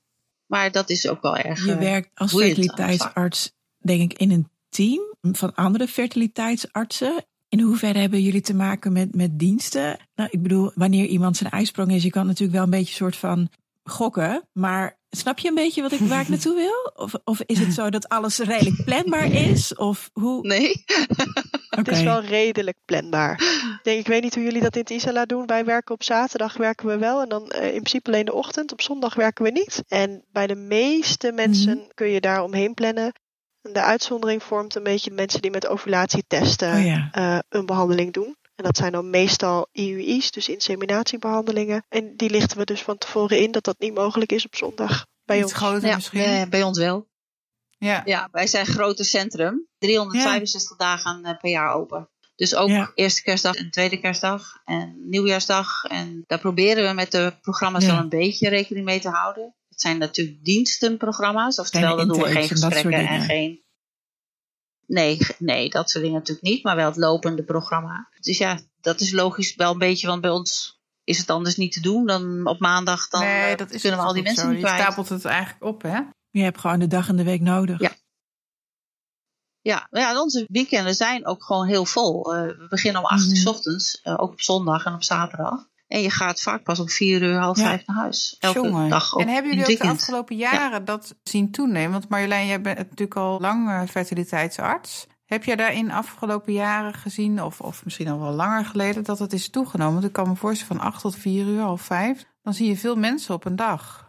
[0.46, 1.64] Maar dat is ook wel erg.
[1.64, 7.24] je eh, werkt als fertiliteitsarts, denk ik, in een team van andere fertiliteitsartsen.
[7.48, 9.98] In hoeverre hebben jullie te maken met, met diensten?
[10.14, 13.16] Nou, ik bedoel, wanneer iemand zijn ijsprong is, je kan natuurlijk wel een beetje soort
[13.16, 13.48] van
[13.84, 14.48] gokken.
[14.52, 16.92] Maar Snap je een beetje wat ik, waar ik naartoe wil?
[17.04, 19.74] Of, of is het zo dat alles redelijk planbaar is?
[19.74, 20.46] Of hoe?
[20.46, 20.84] Nee.
[21.70, 23.32] Het is wel redelijk planbaar.
[23.32, 25.46] Ik, denk, ik weet niet hoe jullie dat in het Isala doen.
[25.46, 27.20] Wij werken op zaterdag werken we wel.
[27.22, 28.72] En dan uh, in principe alleen de ochtend.
[28.72, 29.82] Op zondag werken we niet.
[29.88, 31.86] En bij de meeste mensen Mhm.
[31.94, 33.12] kun je daar omheen plannen.
[33.62, 37.08] De uitzondering vormt een beetje mensen die met ovulatietesten Oh ja.
[37.12, 38.36] eh, een behandeling doen.
[38.56, 41.84] En dat zijn dan meestal IUI's, dus inseminatiebehandelingen.
[41.88, 45.06] En die lichten we dus van tevoren in dat dat niet mogelijk is op zondag
[45.24, 45.54] bij Iets ons.
[45.62, 46.20] groter Ja, misschien.
[46.20, 47.08] eh, bij ons wel.
[47.78, 48.02] Ja.
[48.04, 49.66] Ja, wij zijn grote centrum.
[49.78, 52.10] 365 dagen eh, per jaar open.
[52.36, 52.90] Dus ook Ja.
[52.94, 55.84] eerste kerstdag en tweede kerstdag en nieuwjaarsdag.
[55.84, 57.92] En daar proberen we met de programma's Ja.
[57.92, 59.54] wel een beetje rekening mee te houden.
[59.68, 61.58] Het zijn natuurlijk dienstenprogramma's.
[61.58, 63.64] Oftewel, dan doen we geen dat gesprekken en geen...
[64.86, 66.62] Nee, nee, dat soort dingen natuurlijk niet.
[66.64, 68.08] Maar wel het lopende programma.
[68.20, 70.06] Dus ja, dat is logisch wel een beetje.
[70.06, 72.06] Want bij ons is het anders niet te doen.
[72.06, 74.48] Dan op maandag dan nee, eh, dat is kunnen we al die mensen zo.
[74.50, 74.80] niet Je kwijt.
[74.80, 76.00] stapelt het eigenlijk op, hè?
[76.30, 77.80] Je hebt gewoon de dag en de week nodig.
[77.80, 77.92] Ja.
[79.60, 82.34] Ja, ja, onze weekenden zijn ook gewoon heel vol.
[82.34, 83.40] Eh, we beginnen om 8 uur Mhm.
[83.42, 85.66] 's ochtends, eh, ook op zondag en op zaterdag.
[85.86, 87.64] En je gaat vaak pas om 4 uur, half Ja.
[87.64, 88.36] vijf naar huis.
[88.38, 88.88] Elke Jongen.
[88.88, 91.90] dag ook en hebben jullie ook de afgelopen jaren dat zien toenemen?
[91.90, 95.06] Want Marjolein, jij bent natuurlijk al lang eh, fertiliteitsarts.
[95.24, 99.32] Heb jij daarin afgelopen jaren gezien, of, of misschien al wel langer geleden, dat het
[99.32, 99.94] is toegenomen?
[99.94, 102.24] Want ik kan me voorstellen van 8 tot 4 uur, half vijf.
[102.42, 104.04] Dan zie je veel mensen op een dag.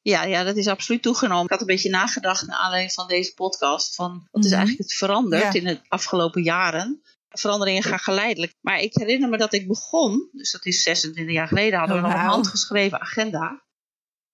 [0.00, 1.44] Ja, ja, dat is absoluut toegenomen.
[1.44, 3.94] Ik had een beetje nagedacht naar aanleiding van deze podcast.
[3.94, 4.58] Van wat is Mhm.
[4.58, 5.52] eigenlijk het veranderd Ja.
[5.60, 7.02] in de afgelopen jaren?
[7.38, 8.54] Veranderingen gaan geleidelijk.
[8.60, 12.02] Maar ik herinner me dat ik begon, dus dat is 26 jaar geleden, hadden we
[12.02, 13.62] Oh, nog een handgeschreven agenda.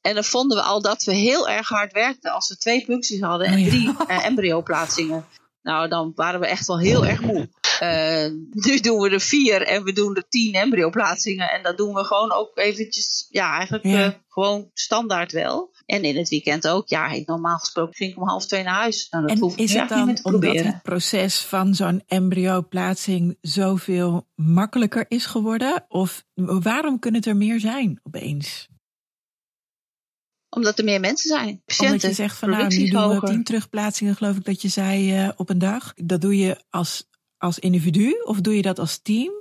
[0.00, 3.20] En dan vonden we al dat we heel erg hard werkten als we twee puncties
[3.20, 3.66] hadden en Oh ja.
[3.68, 5.26] drie eh, embryoplaatsingen.
[5.62, 7.48] Nou, dan waren we echt wel heel erg moe.
[7.80, 11.50] Eh, nu doen we er vier en we doen er tien embryoplaatsingen.
[11.50, 14.04] En dat doen we gewoon ook eventjes, ja, eigenlijk Ja.
[14.04, 15.69] eh, gewoon standaard wel.
[15.90, 16.88] En in het weekend ook.
[16.88, 19.06] Ja, normaal gesproken ging ik om half twee naar huis.
[19.10, 20.72] Nou, dat En hoef ik is het dan niet omdat proberen.
[20.72, 25.84] het proces van zo'n embryoplaatsing zoveel makkelijker is geworden?
[25.88, 28.68] Of waarom kunnen het er meer zijn opeens?
[30.48, 31.62] Omdat er meer mensen zijn.
[31.64, 31.94] Patiënten.
[31.94, 35.16] Omdat je zegt van nou, nu doen we tien terugplaatsingen, geloof ik dat je zei,
[35.16, 35.92] eh, op een dag.
[35.96, 39.32] Dat doe je als, als individu of doe je dat als team?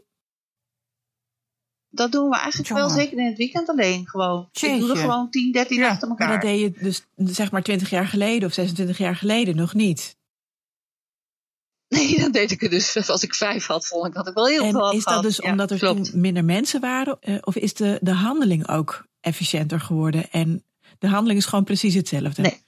[1.92, 4.08] Dat doen we eigenlijk wel zeker in het weekend alleen.
[4.10, 4.50] Gewoon.
[4.52, 4.96] Ik doe er Jeetje.
[4.96, 6.40] gewoon 10, 13 Ja, achter Maar elkaar.
[6.42, 10.18] dat deed je dus zeg maar 20 jaar geleden of 26 jaar geleden nog niet.
[11.88, 13.10] Nee, dan deed ik het dus.
[13.10, 15.24] Als ik vijf had, vond ik dat ik wel heel veel En had is dat
[15.24, 16.12] dus Ja, omdat er klopt.
[16.12, 17.18] toen minder mensen waren?
[17.22, 20.30] eh, Of is de, de handeling ook efficiënter geworden?
[20.32, 20.64] En
[21.00, 22.42] de handeling is gewoon precies hetzelfde?
[22.42, 22.62] Nee.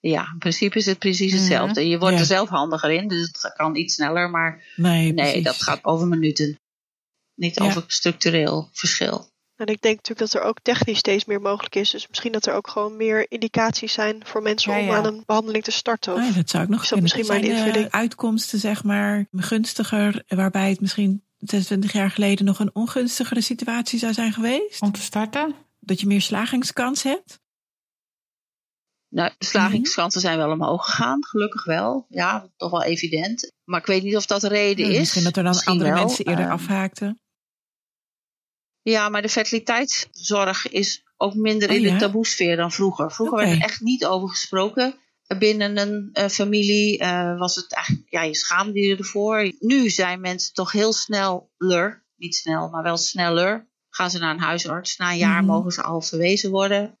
[0.00, 1.40] Ja, in principe is het precies Mhm.
[1.40, 1.88] hetzelfde.
[1.88, 2.20] Je wordt Ja.
[2.20, 4.30] er zelf handiger in, dus het kan iets sneller.
[4.30, 6.58] Maar Nee, dat gaat over minuten.
[7.36, 7.64] Niet Ja.
[7.64, 9.34] over structureel verschil.
[9.56, 11.90] En ik denk natuurlijk dat er ook technisch steeds meer mogelijk is.
[11.90, 14.96] Dus misschien dat er ook gewoon meer indicaties zijn voor mensen Ja, om ja.
[14.96, 16.12] aan een behandeling te starten.
[16.12, 17.02] Of, Ah, ja, dat zou ik nog kunnen.
[17.02, 17.90] misschien mijn Zijn de invulling?
[17.92, 24.12] uitkomsten zeg maar gunstiger, waarbij het misschien 26 jaar geleden nog een ongunstigere situatie zou
[24.12, 24.82] zijn geweest?
[24.82, 25.54] Om te starten?
[25.80, 27.40] Dat je meer slagingskans hebt?
[29.08, 32.06] Nou, de slagingskansen zijn wel omhoog gegaan, gelukkig wel.
[32.08, 33.52] Ja, toch wel evident.
[33.64, 34.98] Maar ik weet niet of dat de reden Ja, is.
[34.98, 36.04] Misschien dat er dan Misschien andere wel.
[36.04, 37.20] mensen eerder Eh, afhaakten.
[38.92, 41.92] Ja, maar de fertiliteitszorg is ook minder Oh, in ja?
[41.92, 43.12] de taboesfeer dan vroeger.
[43.12, 44.94] Vroeger werd er echt niet over gesproken.
[45.38, 49.52] Binnen een eh, familie eh, was het eigenlijk, ja, je schaamde je ervoor.
[49.58, 53.68] Nu zijn mensen toch heel sneller, niet snel, maar wel sneller.
[53.88, 54.96] Gaan ze naar een huisarts.
[54.96, 55.52] Na een jaar Mhm.
[55.52, 56.98] mogen ze al verwezen worden.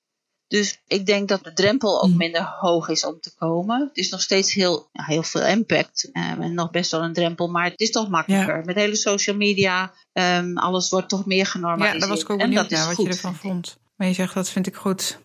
[0.48, 2.16] Dus ik denk dat de drempel ook Mhm.
[2.18, 3.80] minder hoog is om te komen.
[3.88, 6.10] Het is nog steeds heel, heel veel impact.
[6.12, 8.64] eh, en nog best wel een drempel, maar het is toch makkelijker.
[8.64, 11.92] Met hele social media, ehm, alles wordt toch meer genormaliseerd.
[11.94, 13.06] Ja, daar was ik ook en benieuwd dat naar wat goed.
[13.06, 13.76] je ervan vond.
[13.96, 15.18] Maar je zegt dat vind ik goed.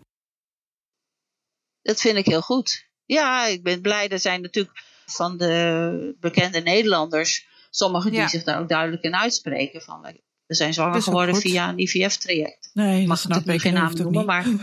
[1.82, 2.90] Dat vind ik heel goed.
[3.06, 4.10] Ja, ik ben blij.
[4.10, 8.28] Er zijn natuurlijk van de bekende Nederlanders sommigen die Ja.
[8.28, 9.82] zich daar ook duidelijk in uitspreken.
[9.82, 10.02] Van,
[10.52, 11.44] we zijn zwanger Dat geworden goed.
[11.44, 12.70] via een IVF-traject.
[12.74, 13.62] Nee, dat Mag snap natuurlijk ik.
[13.72, 14.60] geen en naam noemen,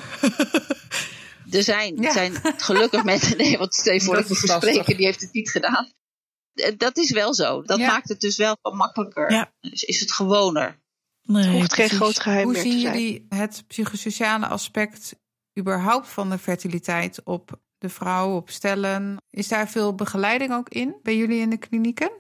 [1.47, 1.55] niet.
[1.55, 2.13] Er zijn, Ja.
[2.13, 3.37] zijn gelukkig mensen.
[3.37, 5.93] Nee, want stel je voor Dat dat ik verspreken, die heeft het niet gedaan.
[6.55, 7.63] Eh, Dat is wel zo.
[7.63, 7.87] Dat Ja.
[7.87, 9.33] maakt het dus wel wat makkelijker.
[9.33, 9.53] Ja.
[9.61, 10.81] Dus is het gewoner.
[11.23, 12.95] Nee, het hoeft geen groot geheim Hoe meer te zien zijn.
[12.95, 15.15] jullie het psychosociale aspect
[15.59, 19.17] überhaupt van de fertiliteit op de vrouw, op stellen?
[19.31, 22.11] Is daar veel begeleiding ook in bij jullie in de klinieken?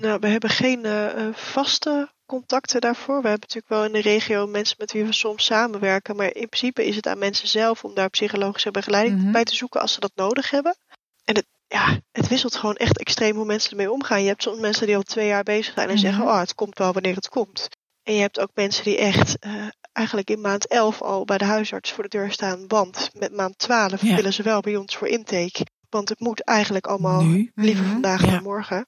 [0.00, 3.22] Nou, we hebben geen eh, eh, vaste contacten daarvoor.
[3.22, 6.16] We hebben natuurlijk wel in de regio mensen met wie we soms samenwerken.
[6.16, 9.32] Maar in principe is het aan mensen zelf om daar psychologische begeleiding Mhm.
[9.32, 10.76] bij te zoeken als ze dat nodig hebben.
[11.24, 14.22] En het, ja, het wisselt gewoon echt extreem hoe mensen ermee omgaan.
[14.22, 16.02] Je hebt soms mensen die al twee jaar bezig zijn en Mhm.
[16.02, 17.68] zeggen: Oh, het komt wel wanneer het komt.
[18.02, 21.44] En je hebt ook mensen die echt uh, eigenlijk in maand 11 al bij de
[21.44, 22.64] huisarts voor de deur staan.
[22.68, 24.14] Want met maand 12 Ja.
[24.14, 25.66] willen ze wel bij ons voor intake.
[25.88, 27.50] Want het moet eigenlijk allemaal Nu?
[27.54, 27.92] liever Mhm.
[27.92, 28.30] vandaag Ja.
[28.30, 28.86] dan morgen.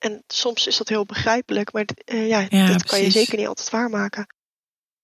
[0.00, 3.46] En soms is dat heel begrijpelijk, maar eh, ja, Ja, dat kan je zeker niet
[3.46, 4.26] altijd waarmaken.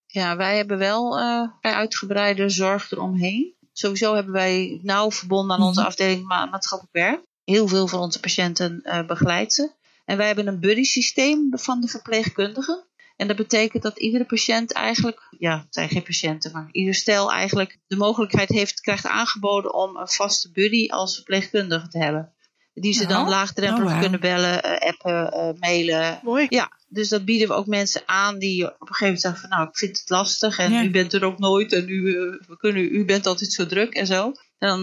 [0.06, 3.54] Ja, wij hebben wel eh, vrij uitgebreide zorg eromheen.
[3.72, 5.88] Sowieso hebben wij nauw verbonden aan onze Mhm.
[5.88, 7.20] afdeling ma- maatschappelijk werk.
[7.44, 9.70] Heel veel van onze patiënten eh begeleid ze.
[10.04, 12.84] En wij hebben een buddy systeem van de verpleegkundigen.
[13.16, 17.32] En dat betekent dat iedere patiënt eigenlijk, ja, het zijn geen patiënten, maar ieder stel
[17.32, 22.34] eigenlijk de mogelijkheid heeft, krijgt aangeboden om een vaste buddy als verpleegkundige te hebben.
[22.80, 24.00] Die ze dan Nou, laagdrempelig oh, wauw.
[24.00, 26.46] kunnen bellen, eh, appen, eh, mailen, Mooi.
[26.48, 29.48] ja, dus dat bieden we ook mensen aan die op een gegeven moment zeggen van
[29.50, 30.82] nou, ik vind het lastig en Ja.
[30.82, 33.94] u bent er ook nooit en u, eh, we kunnen, u bent altijd zo druk
[33.94, 34.32] en zo.
[34.58, 34.80] Dan,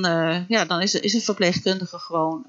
[0.48, 2.46] ja, dan is, is een verpleegkundige gewoon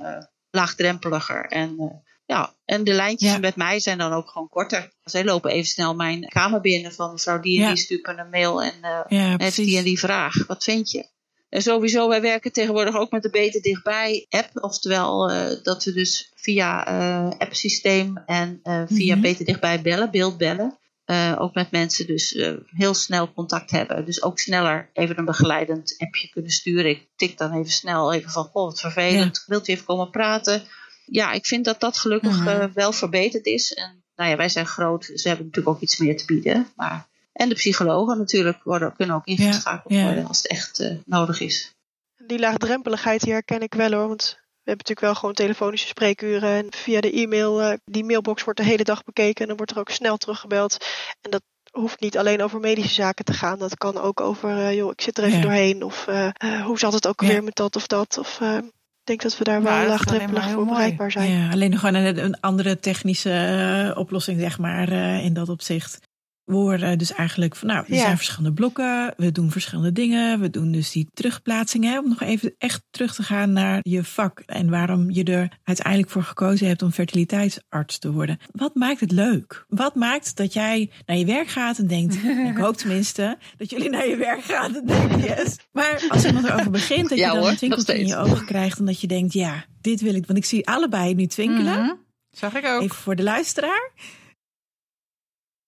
[0.51, 1.45] laagdrempeliger.
[1.47, 3.39] En, ja, en de lijntjes Ja.
[3.39, 4.93] met mij zijn dan ook gewoon korter.
[5.05, 8.31] Zij lopen even snel mijn kamer binnen van mevrouw die en die stuurt me een
[8.31, 8.75] mail en
[9.41, 10.47] heeft die en die vraag.
[10.47, 11.13] Wat vind je?
[11.55, 14.49] En sowieso, wij werken tegenwoordig ook met de Beter Dichtbij app.
[14.65, 19.23] Oftewel eh, dat we dus via eh appsysteem en eh, via Mhm.
[19.23, 20.79] Beter Dichtbij bellen, beeldbellen.
[21.39, 24.05] ook met mensen dus heel snel contact hebben.
[24.05, 26.91] Dus ook sneller even een begeleidend appje kunnen sturen.
[26.91, 29.45] Ik tik dan even snel even van, oh wat vervelend.
[29.47, 30.63] Wilt u even komen praten?
[31.07, 32.69] Ja, ik vind dat dat gelukkig Mhm.
[32.75, 33.75] wel verbeterd is.
[33.75, 36.67] En nou ja, wij zijn groot, ze hebben natuurlijk ook iets meer te bieden.
[36.77, 40.05] Maar en de psychologen natuurlijk worden, kunnen ook ingeschakeld Ja, ja.
[40.05, 41.71] worden als het echt eh, nodig is.
[42.27, 44.09] Die laagdrempeligheid die herken ik wel hoor.
[44.09, 46.51] Want we hebben natuurlijk wel gewoon telefonische spreekuren.
[46.51, 49.41] En via de e-mail, eh, die mailbox wordt de hele dag bekeken.
[49.43, 50.77] En dan wordt er ook snel teruggebeld.
[51.21, 53.59] En dat hoeft niet alleen over medische zaken te gaan.
[53.59, 55.43] Dat kan ook over, eh, joh, ik zit er even Ja.
[55.43, 55.83] doorheen.
[55.83, 57.27] Of eh, eh, hoe zat het ook Ja.
[57.29, 58.19] weer met dat of dat.
[58.19, 60.69] Of eh, ik denk dat we daar wel laagdrempelig voor mooi.
[60.77, 61.31] bereikbaar zijn.
[61.31, 65.99] Ja, alleen nog gewoon een, een andere technische oplossing, zeg maar, eh, in dat opzicht.
[66.45, 68.01] We horen dus eigenlijk van, nou, er Ja.
[68.01, 72.21] zijn verschillende blokken, we doen verschillende dingen, we doen dus die terugplaatsingen, hè, om nog
[72.23, 76.67] even echt terug te gaan naar je vak en waarom je er uiteindelijk voor gekozen
[76.67, 78.39] hebt om fertiliteitsarts te worden.
[78.51, 79.65] Wat maakt het leuk?
[79.69, 82.15] Wat maakt dat jij naar je werk gaat en denkt,
[82.51, 85.57] ik hoop tenminste dat jullie naar je werk gaan en denken, yes.
[85.73, 88.17] Maar als iemand erover begint, dat Ja je dan hoor, een twinkeltje nog in je
[88.17, 91.27] ogen krijgt en dat je denkt, ja, dit wil ik, want ik zie allebei nu
[91.27, 91.83] twinkelen.
[91.83, 91.93] Mhm.
[92.31, 92.83] Zag ik ook.
[92.83, 93.91] Even voor de luisteraar.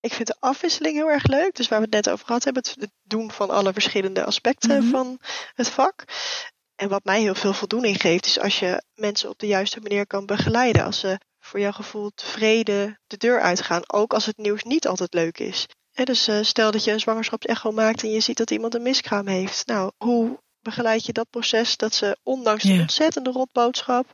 [0.07, 1.55] Ik vind de afwisseling heel erg leuk.
[1.55, 4.91] Dus waar we het net over gehad hebben, het doen van alle verschillende aspecten Mhm.
[4.91, 5.19] van
[5.55, 6.05] het vak.
[6.77, 10.07] En wat mij heel veel voldoening geeft, is als je mensen op de juiste manier
[10.07, 10.85] kan begeleiden.
[10.85, 15.15] Als ze voor jouw gevoel tevreden de deur uitgaan, ook als het nieuws niet altijd
[15.15, 15.67] leuk is.
[16.05, 19.27] Dus eh, stel dat je een zwangerschapsecho maakt en je ziet dat iemand een miskraam
[19.27, 19.67] heeft.
[19.67, 24.07] Nou, hoe begeleid je dat proces dat ze ondanks de ontzettende rotboodschap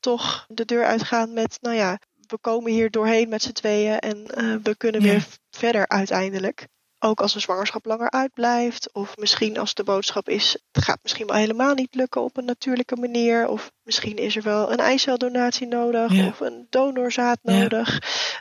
[0.00, 1.98] toch de deur uitgaan met, nou ja,
[2.30, 5.08] we komen hier doorheen met z'n tweeën en eh, we kunnen Ja.
[5.10, 6.66] weer verder uiteindelijk.
[7.00, 8.92] Ook als een zwangerschap langer uitblijft.
[8.92, 12.44] Of misschien als de boodschap is, het gaat misschien wel helemaal niet lukken op een
[12.44, 13.48] natuurlijke manier.
[13.48, 16.12] Of misschien is er wel een eiceldonatie nodig.
[16.12, 16.26] Ja.
[16.26, 17.52] Of een donorzaad Ja.
[17.58, 17.98] nodig.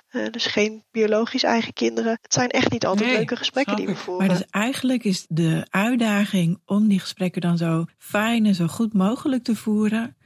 [0.07, 2.17] Eh, dus geen biologisch eigen kinderen.
[2.21, 4.27] Het zijn echt niet altijd Nee, leuke gesprekken die we voeren.
[4.27, 8.93] Maar dus eigenlijk is de uitdaging om die gesprekken dan zo fijn en zo goed
[8.93, 10.16] mogelijk te voeren.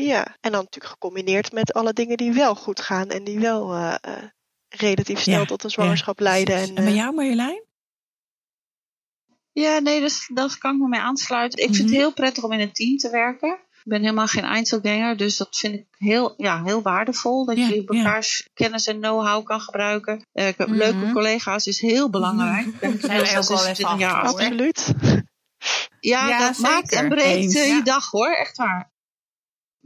[0.00, 3.08] Ja, en dan natuurlijk gecombineerd met alle dingen die wel goed gaan.
[3.08, 4.22] En die wel eh, eh,
[4.68, 6.54] relatief snel Ja, tot een zwangerschap leiden.
[6.56, 7.62] En, En bij eh, jou Marjolein?
[9.52, 11.58] Ja, nee, dus, daar kan ik me mee aansluiten.
[11.58, 11.86] Ik vind Mhm.
[11.88, 13.50] het heel prettig om in een team te werken.
[13.72, 17.44] Ik ben helemaal geen Einzelganger, dus dat vind ik heel, ja, heel waardevol.
[17.44, 17.82] Dat Ja, je ja.
[17.98, 20.26] elkaars kennis en know-how kan gebruiken.
[20.32, 20.76] Eh, ik heb Mhm.
[20.76, 22.66] leuke collega's is heel belangrijk.
[22.66, 24.36] Ik ben Zijn wij inmiddels ook al wel even 26 jaar af en oud.
[24.36, 24.46] toe, hè?
[24.46, 24.94] absoluut.
[26.00, 26.70] Ja, Ja, dat zeker.
[26.72, 27.62] maakt en breekt Ja.
[27.62, 28.90] je dag hoor, echt waar.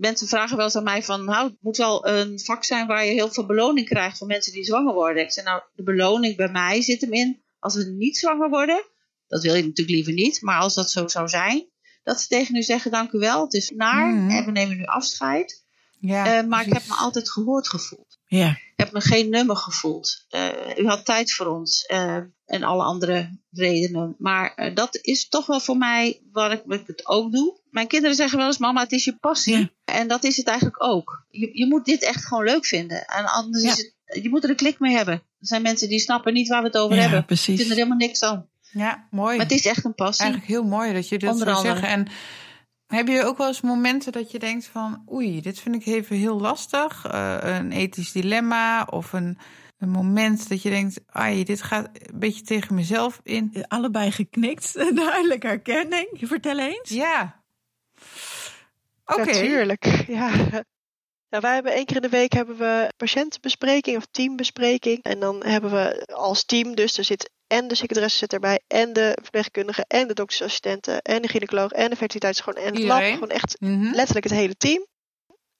[0.02, 3.04] Mensen vragen wel eens aan mij van, nou, het moet wel een vak zijn waar
[3.04, 5.22] je heel veel beloning krijgt van mensen die zwanger worden.
[5.22, 8.84] Ik zeg nou, de beloning bij mij zit hem in, als we niet zwanger worden,
[9.26, 11.68] dat wil je natuurlijk liever niet, maar als dat zo zou zijn,
[12.02, 14.30] dat ze tegen u zeggen, dank u wel, het is naar Mhm.
[14.30, 15.64] en we nemen nu afscheid.
[16.00, 18.18] Ja, Eh, maar ik heb me altijd gehoord gevoeld.
[18.26, 20.24] Ja, heb me geen nummer gevoeld.
[20.28, 24.14] Eh, u had tijd voor ons eh, en alle andere redenen.
[24.18, 27.60] Maar eh, dat is toch wel voor mij waar ik, ik het ook doe.
[27.70, 29.58] Mijn kinderen zeggen wel eens: Mama, het is je passie.
[29.58, 29.70] Ja.
[29.84, 31.24] En dat is het eigenlijk ook.
[31.28, 33.04] Je, je moet dit echt gewoon leuk vinden.
[33.06, 33.70] En anders Ja.
[33.70, 35.14] is het, je moet er een klik mee hebben.
[35.14, 37.18] Er zijn mensen die snappen niet waar we het over ja hebben.
[37.18, 37.46] Die precies.
[37.56, 38.50] vinden er helemaal niks aan.
[38.72, 39.36] Ja, mooi.
[39.36, 40.24] Maar het is echt een passie.
[40.24, 41.74] Eigenlijk heel mooi dat je dit Onder zo andere.
[41.74, 41.88] zeggen.
[41.88, 42.06] En
[42.94, 45.04] heb je ook wel eens momenten dat je denkt van...
[45.12, 47.06] oei, dit vind ik even heel lastig.
[47.06, 49.38] eh, een ethisch dilemma of een,
[49.78, 51.00] een moment dat je denkt...
[51.06, 53.64] ai, dit gaat een beetje tegen mezelf in.
[53.68, 56.08] Allebei geknikt, duidelijk herkenning.
[56.20, 56.88] Vertel eens.
[56.88, 57.42] Ja.
[59.04, 59.24] Oké.
[59.24, 60.30] Natuurlijk, ja.
[61.32, 65.02] Nou, wij hebben één keer in de week hebben we patiëntenbespreking of teambespreking.
[65.02, 68.92] En dan hebben we als team, dus er zit en de secretaresse zit erbij, en
[68.92, 73.02] de verpleegkundige, en de doktersassistenten, en de gynaecoloog, en de fertiliteits, en het lab.
[73.02, 73.94] Gewoon echt Mhm.
[73.94, 74.86] letterlijk het hele team.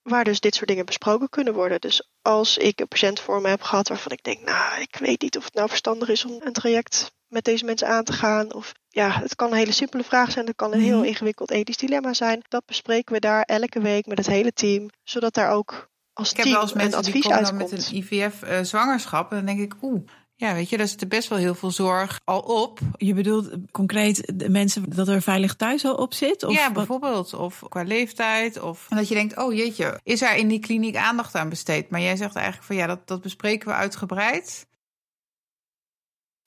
[0.03, 1.81] Waar dus dit soort dingen besproken kunnen worden.
[1.81, 5.21] Dus als ik een patiënt voor me heb gehad waarvan ik denk, nou, ik weet
[5.23, 8.55] niet of het nou verstandig is om een traject met deze mensen aan te gaan.
[8.55, 11.07] Of ja, het kan een hele simpele vraag zijn, het kan een heel Mhm.
[11.07, 12.43] ingewikkeld ethisch dilemma zijn.
[12.49, 16.37] Dat bespreken we daar elke week met het hele team, zodat daar ook als Ik
[16.37, 17.71] heb wel eens een mensen die advies komen dan uitkomt.
[17.73, 19.31] met een IVF-zwangerschap.
[19.31, 20.01] en dan denk ik, oeh,
[20.43, 22.79] ja, weet je, daar zit er best wel heel veel zorg al op.
[22.97, 26.43] Je bedoelt concreet de mensen dat er veilig thuis al op zit?
[26.43, 27.35] Of ja, bijvoorbeeld.
[27.35, 28.61] Of qua leeftijd.
[28.61, 31.91] Of en dat je denkt, oh jeetje, is er in die kliniek aandacht aan besteed?
[31.91, 34.67] Maar jij zegt eigenlijk van ja, dat, dat bespreken we uitgebreid.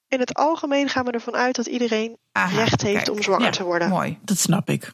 [0.08, 3.18] In het algemeen gaan we ervan uit dat iedereen Aha, recht heeft kijk.
[3.18, 3.90] om zwanger Ja, te worden.
[3.90, 4.20] Mooi.
[4.24, 4.94] Dat snap ik.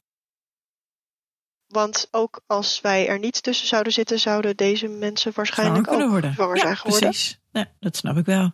[1.67, 6.05] Want ook als wij er niet tussen zouden zitten, zouden deze mensen waarschijnlijk Zwanger kunnen
[6.05, 6.33] ook worden.
[6.33, 7.09] zwanger ja, zijn geworden.
[7.09, 7.39] precies.
[7.51, 8.51] Ja, dat snap ik wel.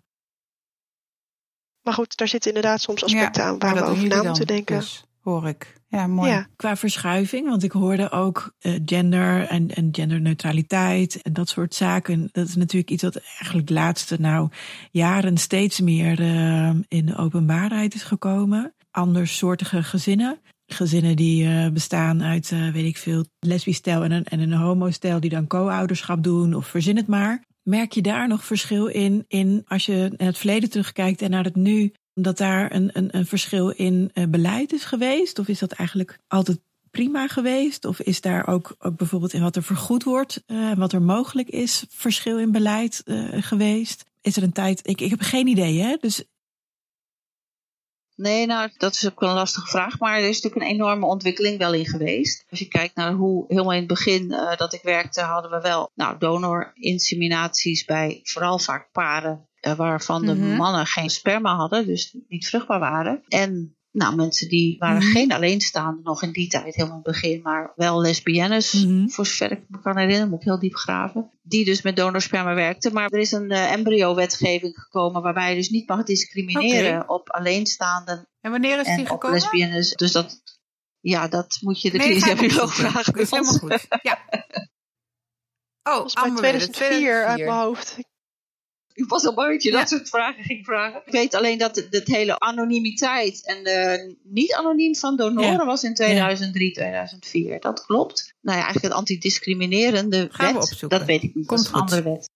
[1.87, 4.79] Maar goed, daar zitten inderdaad soms aspecten aan waar we over na moeten denken.
[4.79, 5.75] Dus, hoor ik.
[5.87, 6.29] Ja, mooi.
[6.29, 6.47] Ja.
[6.55, 12.29] Qua verschuiving, want ik hoorde ook eh, gender en, en genderneutraliteit en dat soort zaken.
[12.31, 14.49] Dat is natuurlijk iets wat eigenlijk de laatste nou,
[14.91, 18.73] jaren steeds meer eh, in de openbaarheid is gekomen.
[18.91, 20.39] Andersoortige gezinnen.
[20.65, 24.53] Gezinnen die eh, bestaan uit, eh, weet ik veel, lesbisch stel en een, en een
[24.53, 27.45] homo-stel die dan co-ouderschap doen of verzin het maar.
[27.67, 31.43] Merk je daar nog verschil in, in als je naar het verleden terugkijkt en naar
[31.43, 31.93] het nu?
[32.13, 35.39] Dat daar een, een, een verschil in eh, beleid is geweest?
[35.39, 36.59] Of is dat eigenlijk altijd
[36.91, 37.85] prima geweest?
[37.85, 41.49] Of is daar ook, ook bijvoorbeeld in wat er vergoed wordt, eh, wat er mogelijk
[41.49, 44.05] is, verschil in beleid eh, geweest?
[44.21, 46.23] Is er een tijd, ik, ik heb geen idee hè, dus
[48.17, 49.99] Nee, nou, dat is ook een lastige vraag.
[49.99, 52.45] Maar er is natuurlijk een enorme ontwikkeling wel in geweest.
[52.49, 55.61] Als je kijkt naar hoe helemaal in het begin eh, dat ik werkte, hadden we
[55.61, 60.55] wel nou, donorinseminaties bij vooral vaak paren eh, waarvan de Mhm.
[60.55, 63.23] mannen geen sperma hadden, dus niet vruchtbaar waren.
[63.27, 65.11] En nou, mensen die waren Mhm.
[65.11, 69.07] geen alleenstaande nog in die tijd, helemaal in het begin, maar wel lesbiennes, Mhm.
[69.07, 71.31] voor zover ik me kan herinneren, moet ik heel diep graven.
[71.41, 72.93] Die dus met donorsperma werkten.
[72.93, 78.27] Maar er is een eh, embryo-wetgeving gekomen waarbij je dus niet mag discrimineren op alleenstaanden
[78.41, 79.39] En wanneer is die op gekomen?
[79.39, 79.93] lesbiennes.
[79.93, 80.41] Dus dat,
[80.99, 83.13] ja, dat moet je de Nee, klinische vragen.
[83.13, 83.87] Dat is helemaal goed.
[84.01, 84.19] Ja.
[85.83, 87.97] Oh, Volgens mij Amber, 2004 uit mijn hoofd.
[88.97, 89.79] Ik was al bang dat je Ja.
[89.79, 91.01] dat soort vragen ging vragen.
[91.05, 95.65] Ik weet alleen dat het, het hele anonimiteit en de niet anoniem van donoren Ja.
[95.65, 97.59] was in 2003, 2004.
[97.59, 98.33] Dat klopt.
[98.41, 100.97] Nou ja, eigenlijk het antidiscriminerende Gaan we wet, opzoeken.
[100.97, 101.45] dat weet ik niet.
[101.47, 101.91] Komt dat is een goed.
[101.91, 102.29] andere wet.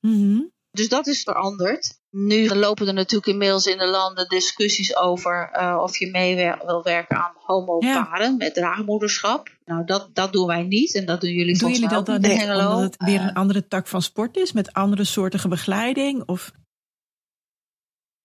[0.00, 0.40] mhm.
[0.70, 1.97] Dus dat is veranderd.
[2.10, 6.82] Nu lopen er natuurlijk inmiddels in de landen discussies over eh, of je mee wil
[6.82, 9.48] werken aan homoparen met draagmoederschap.
[9.64, 12.20] Nou, dat, dat doen wij niet en dat doen jullie doen volgens jullie dat dan
[12.20, 16.22] niet omdat het weer Eh, een andere tak van sport is met andere soortige begeleiding?
[16.26, 16.52] Of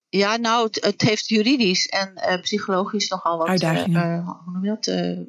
[0.10, 4.02] Ja, nou, het, het heeft juridisch en eh, psychologisch nogal wat Uitdagingen.
[4.04, 4.88] eh, eh, hoe noem je dat?
[4.88, 5.20] Eh,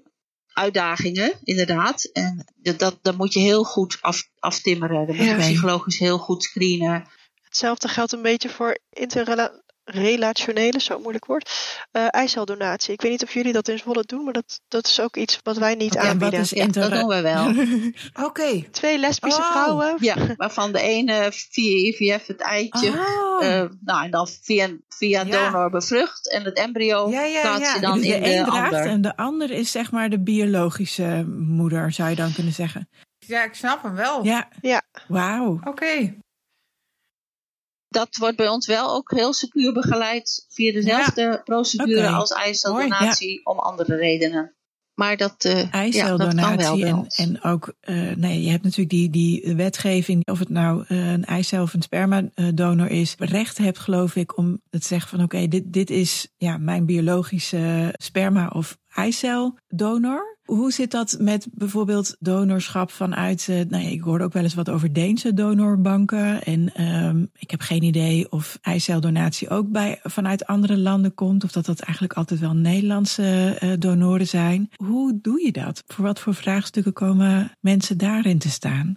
[0.53, 2.05] uitdagingen, inderdaad.
[2.05, 5.07] En dat, dat, dat moet je heel goed af, aftimmeren.
[5.07, 5.39] Dan moet je Ja.
[5.39, 7.07] psychologisch heel goed screenen.
[7.55, 11.51] Hetzelfde geldt een beetje voor interrelationele, zo moeilijk woord,
[11.91, 12.93] eh eiceldonatie.
[12.93, 15.39] Ik weet niet of jullie dat in Zwolle doen, maar dat, dat is ook iets
[15.43, 16.41] wat wij niet en wat aanbieden.
[16.41, 17.55] is Ja, dat doen we wel.
[18.27, 18.63] Oké.
[18.71, 19.51] Twee lesbische Oh.
[19.51, 19.97] vrouwen.
[20.01, 23.45] Ja, waarvan de ene via IVF het eitje, Oh.
[23.47, 25.45] eh, nou en dan via, via een Ja.
[25.51, 26.31] donor bevrucht.
[26.33, 27.75] En het embryo Ja, ja, plaats ja.
[27.75, 28.87] je dan dus de in de een draagt ander.
[28.91, 32.89] en de ander is zeg maar de biologische moeder, zou je dan kunnen zeggen.
[33.19, 34.25] Ja, ik snap hem wel.
[34.25, 34.49] Ja.
[34.61, 34.83] Ja.
[35.09, 35.61] Wauw.
[35.65, 36.15] Oké.
[37.95, 43.59] Dat wordt bij ons wel ook heel secuur begeleid via dezelfde procedure als eiceldonatie om
[43.59, 44.55] andere redenen.
[44.95, 47.17] Maar dat, eh ja, dat kan wel Eiceldonatie bij en, ons.
[47.17, 51.25] en ook, eh, nee, je hebt natuurlijk die, die wetgeving, of het nou eh, een
[51.25, 55.73] eicel of een spermadonor is, recht hebt geloof ik om het zeggen van oké, dit,
[55.73, 60.34] dit is ja, mijn biologische sperma of eiceldonor.
[60.45, 64.55] Hoe zit dat met bijvoorbeeld donorschap vanuit, eh, nou ja, ik hoorde ook wel eens
[64.55, 66.43] wat over Deense donorbanken.
[66.43, 71.45] En ehm, ik heb geen idee of eiceldonatie ook bij, vanuit andere landen komt.
[71.45, 74.71] Of dat dat eigenlijk altijd wel Nederlandse eh, donoren zijn.
[74.77, 75.83] Hoe doe je dat?
[75.87, 78.95] Voor wat voor vraagstukken komen mensen daarin te staan?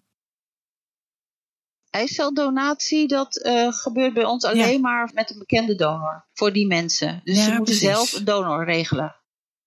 [1.89, 6.25] Eiceldonatie, dat eh, gebeurt bij ons alleen maar met een bekende donor.
[6.33, 7.21] Voor die mensen.
[7.23, 7.81] Dus Ja, ze moeten precies.
[7.81, 9.15] zelf een donor regelen.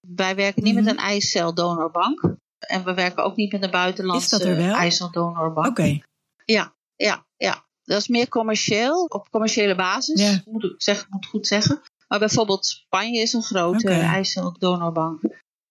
[0.09, 0.85] Wij werken niet Mhm.
[0.85, 2.35] met een eiceldonorbank.
[2.59, 4.75] En we werken ook niet met een buitenlandse Is dat er wel?
[4.75, 5.67] eiceldonorbank.
[5.67, 5.99] Oké,
[6.45, 7.65] Ja, ja, ja.
[7.83, 10.43] Dat is meer commercieel, op commerciële basis, Ja.
[10.45, 11.81] moet ik zeg, moet goed zeggen.
[12.09, 13.99] Maar bijvoorbeeld Spanje is een grote Oké.
[13.99, 15.21] eiceldonorbank.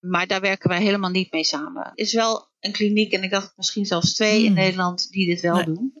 [0.06, 1.84] Maar daar werken wij helemaal niet mee samen.
[1.84, 4.54] Er is wel een kliniek, en ik dacht misschien zelfs twee in Hmm.
[4.54, 5.64] Nederland, die dit wel Nee.
[5.64, 5.94] doen.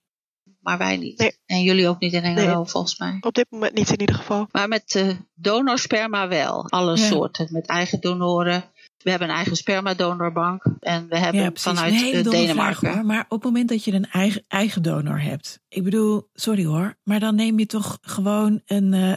[0.60, 1.18] Maar wij niet.
[1.18, 1.32] Nee.
[1.46, 2.66] En jullie ook niet in Hengelo, Nee.
[2.66, 3.16] volgens mij.
[3.20, 4.48] Op dit moment niet in ieder geval.
[4.52, 6.68] Maar met eh donorsperma wel.
[6.68, 7.06] Alle Ja.
[7.06, 7.48] soorten.
[7.50, 8.64] Met eigen donoren.
[9.02, 10.62] We hebben een eigen spermadonorbank.
[10.80, 12.76] En we hebben Ja, vanuit een hele eh, Denemarken.
[12.80, 13.04] vraag hoor.
[13.06, 15.60] Maar op het moment dat je een eigen, eigen donor hebt.
[15.68, 16.96] Ik bedoel, sorry hoor.
[17.02, 19.12] Maar dan neem je toch gewoon een eh,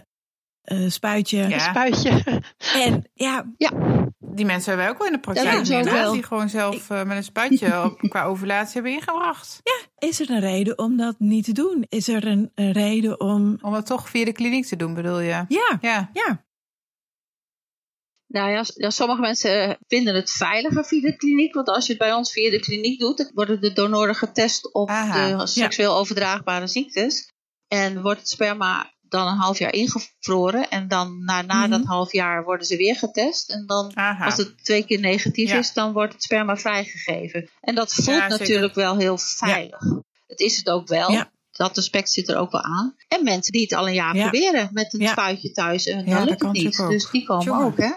[0.83, 1.37] eh, spuitje.
[1.37, 1.53] Ja.
[1.53, 2.41] Een spuitje.
[2.75, 3.45] En ja,
[4.35, 5.47] Die mensen hebben wij ook wel in de praktijk.
[5.47, 6.13] Ja, dat inderdaad.
[6.13, 9.61] Die gewoon zelf eh, met een spuitje op, qua ovulatie hebben ingebracht.
[9.97, 11.85] is er een reden om dat niet te doen?
[11.89, 13.57] Is er een, een reden om.
[13.61, 15.45] Om het toch via de kliniek te doen, bedoel je?
[15.47, 16.09] Ja, Ja.
[16.13, 16.45] ja.
[18.27, 21.53] Nou ja, ja, sommige mensen eh, vinden het veiliger via de kliniek.
[21.53, 24.73] Want als je het bij ons via de kliniek doet, dan worden de donoren getest
[24.73, 27.31] op Aha, de seksueel overdraagbare ziektes.
[27.67, 30.69] En wordt het sperma dan een half jaar ingevroren.
[30.69, 31.69] En dan na, na Mhm.
[31.69, 33.49] dat half jaar worden ze weer getest.
[33.49, 34.25] En dan, Aha.
[34.25, 35.57] als het twee keer negatief Ja.
[35.57, 37.49] is, dan wordt het sperma vrijgegeven.
[37.61, 39.81] En dat voelt natuurlijk wel heel veilig.
[40.27, 41.11] Het is het ook wel.
[41.11, 41.31] Ja.
[41.51, 42.95] Dat aspect zit er ook wel aan.
[43.07, 44.29] En mensen die het al een jaar Ja.
[44.29, 45.11] proberen met een Ja.
[45.11, 45.85] spuitje thuis.
[45.85, 46.63] En Ja, dan dat lukt kan het niet.
[46.65, 46.99] natuurlijk ook.
[47.01, 47.63] Dus die komen Tjonge.
[47.65, 47.91] ook, hè?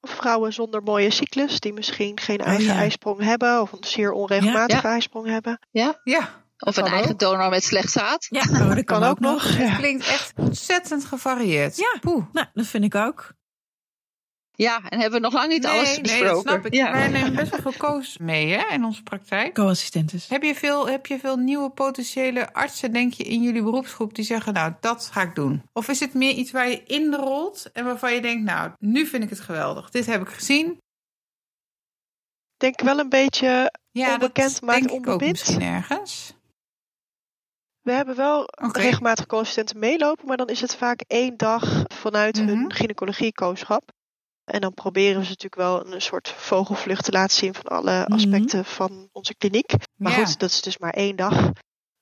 [0.00, 2.74] Of vrouwen zonder mooie cyclus, die misschien geen Oh, eigen ja.
[2.74, 3.60] ijsprong hebben.
[3.60, 4.92] Of een zeer onregelmatige Ja.
[4.92, 5.58] ijsprong hebben.
[5.70, 6.00] Ja,
[6.60, 7.18] Of een eigen ook.
[7.18, 8.26] donor met slecht zaad.
[8.30, 9.56] ja oh, dat kan, ook nog.
[9.58, 9.76] Ja.
[9.76, 11.76] klinkt echt ontzettend gevarieerd.
[11.76, 11.96] Ja.
[12.00, 12.24] Poeh.
[12.32, 13.32] Nou, dat vind ik ook.
[14.52, 16.32] Ja, en hebben we nog lang niet Nee, alles nee, besproken.
[16.34, 16.74] dat snap ik.
[16.74, 16.92] Ja.
[16.92, 19.54] Wij nemen best wel veel koos mee hè, in onze praktijk.
[19.54, 20.28] Co-assistentes.
[20.28, 24.24] Heb je, veel, heb je veel nieuwe potentiële artsen, denk je, in jullie beroepsgroep die
[24.24, 25.62] zeggen, nou, dat ga ik doen?
[25.72, 29.22] Of is het meer iets waar je inrolt en waarvan je denkt, nou, nu vind
[29.22, 29.90] ik het geweldig.
[29.90, 30.70] Dit heb ik gezien.
[32.54, 35.30] Ik denk wel een beetje, Ja, Onbekend dat maakt denk ik ook onbewind.
[35.32, 36.34] misschien ergens.
[37.82, 38.80] We hebben wel Oké.
[38.80, 40.26] regelmatig co-assistenten meelopen.
[40.26, 42.46] Maar dan is het vaak één dag vanuit Mhm.
[42.48, 43.92] hun gynaecologie-kooschap.
[44.44, 48.00] En dan proberen we ze natuurlijk wel een soort vogelvlucht te laten zien van alle
[48.00, 48.12] Mhm.
[48.12, 49.72] aspecten van onze kliniek.
[49.96, 50.24] Maar Ja.
[50.24, 51.50] goed, dat is dus maar één dag.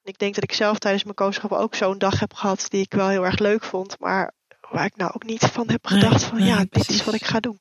[0.02, 2.92] Ik denk dat ik zelf tijdens mijn kooschap ook zo'n dag heb gehad die ik
[2.94, 3.98] wel heel erg leuk vond.
[3.98, 4.32] Maar
[4.70, 6.94] waar ik nou ook niet van heb Nee, gedacht van nee, ja, dit precies.
[6.94, 7.60] is wat ik ga doen.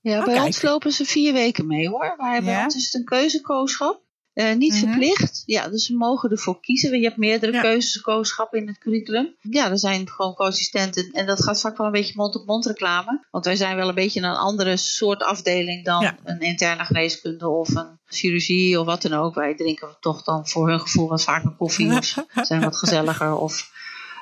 [0.00, 0.46] Ja, Oh, bij kijk.
[0.46, 2.14] ons lopen ze vier weken mee hoor.
[2.16, 2.64] Maar bij Ja?
[2.64, 4.01] ons is het een keuzekooschap.
[4.32, 4.80] Eh, niet Mhm.
[4.86, 5.42] verplicht.
[5.46, 6.98] Ja, dus ze mogen ervoor kiezen.
[6.98, 7.60] Je hebt meerdere Ja.
[7.60, 9.34] keuzes kooschappen in het curriculum.
[9.40, 11.10] Ja, er zijn gewoon co-assistenten.
[11.12, 13.24] En dat gaat vaak wel een beetje mond-op-mond reclame.
[13.30, 16.16] Want wij zijn wel een beetje een andere soort afdeling dan Ja.
[16.24, 19.34] een interne geneeskunde of een chirurgie of wat dan ook.
[19.34, 22.14] Wij drinken toch dan voor hun gevoel wat vaker koffie of
[22.48, 23.70] zijn wat gezelliger of...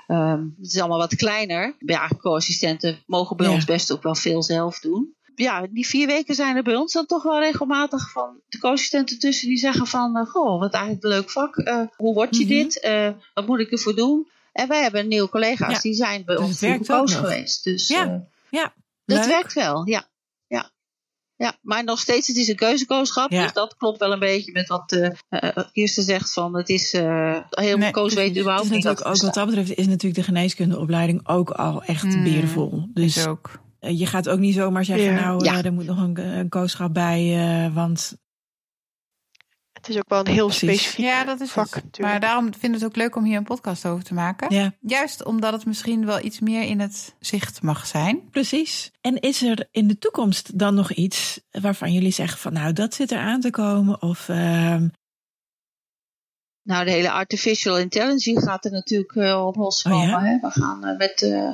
[0.07, 1.75] ehm, het is allemaal wat kleiner.
[1.79, 3.53] Ja, co-assistenten mogen bij Ja.
[3.53, 6.93] ons best ook wel veel zelf doen ja, die vier weken zijn er bij ons
[6.93, 11.05] dan toch wel regelmatig van de co-assistenten tussen die zeggen van, eh, goh, wat eigenlijk
[11.05, 11.57] een leuk vak.
[11.57, 12.53] Eh, hoe word je Mhm.
[12.53, 12.81] dit?
[12.81, 14.29] Eh, wat moet ik ervoor doen?
[14.53, 15.81] En wij hebben nieuwe collega's Ja.
[15.81, 17.31] die zijn bij Dus ons het werkt vroeger ook coach nog.
[17.31, 17.65] geweest.
[17.65, 18.07] Dus Ja.
[18.07, 18.19] eh,
[18.51, 18.75] Ja,
[19.05, 20.05] dat werkt wel, ja.
[20.47, 20.71] ja.
[21.37, 23.31] Ja, maar nog steeds, het is een keuzekooschap.
[23.31, 23.43] Ja.
[23.43, 26.95] Dus dat klopt wel een beetje met wat de uh, Kirsten zegt van, het is
[26.95, 27.01] uh,
[27.51, 31.29] heel Nee, veel Het is überhaupt niet ook wat dat betreft is natuurlijk de geneeskundeopleiding
[31.29, 32.89] ook al echt Mm, berenvol.
[32.95, 33.51] Dus ook.
[33.81, 35.21] Eh, je gaat ook niet zomaar zeggen, Ja.
[35.21, 35.53] nou, Ja.
[35.59, 37.21] eh, er moet nog een, een kooschap bij,
[37.67, 38.17] eh, want
[39.73, 40.69] Het is ook wel een heel Precies.
[40.81, 41.99] specifiek Ja, dat is vak het.
[41.99, 44.55] Maar daarom vind ik het ook leuk om hier een podcast over te maken.
[44.55, 48.29] ja, Juist omdat het misschien wel iets meer in het zicht mag zijn.
[48.31, 48.91] precies.
[49.01, 52.95] En is er in de toekomst dan nog iets waarvan jullie zeggen van, nou, dat
[52.95, 54.03] zit er aan te komen?
[54.03, 54.89] Of ehm,
[56.63, 59.99] Nou, de hele artificial intelligence gaat er natuurlijk uh, op loskomen.
[60.01, 60.21] Oh ja?
[60.25, 60.39] hè?
[60.41, 61.53] We gaan uh, met uh,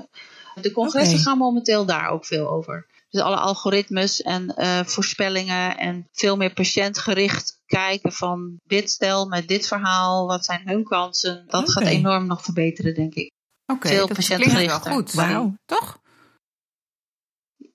[0.60, 2.86] de congressen gaan momenteel daar ook veel over.
[3.10, 9.48] Dus alle algoritmes en uh, voorspellingen en veel meer patiëntgericht kijken van dit stel met
[9.48, 11.44] dit verhaal, wat zijn hun kansen.
[11.46, 13.30] Dat gaat enorm nog verbeteren, denk ik.
[13.66, 15.12] Oké, Veel dat klinkt wel goed.
[15.12, 15.54] Wauw.
[15.64, 15.98] Toch?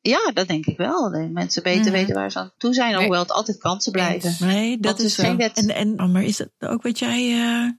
[0.02, 1.10] Ja, dat denk ik wel.
[1.10, 3.02] De mensen beter weten waar ze aan toe zijn, Nee.
[3.02, 4.48] hoewel het altijd kansen blijven.
[4.48, 5.58] Nee, dat, Dat is is geen wet.
[5.58, 7.32] En, en, oh, maar is dat ook wat jij...
[7.42, 7.70] eh,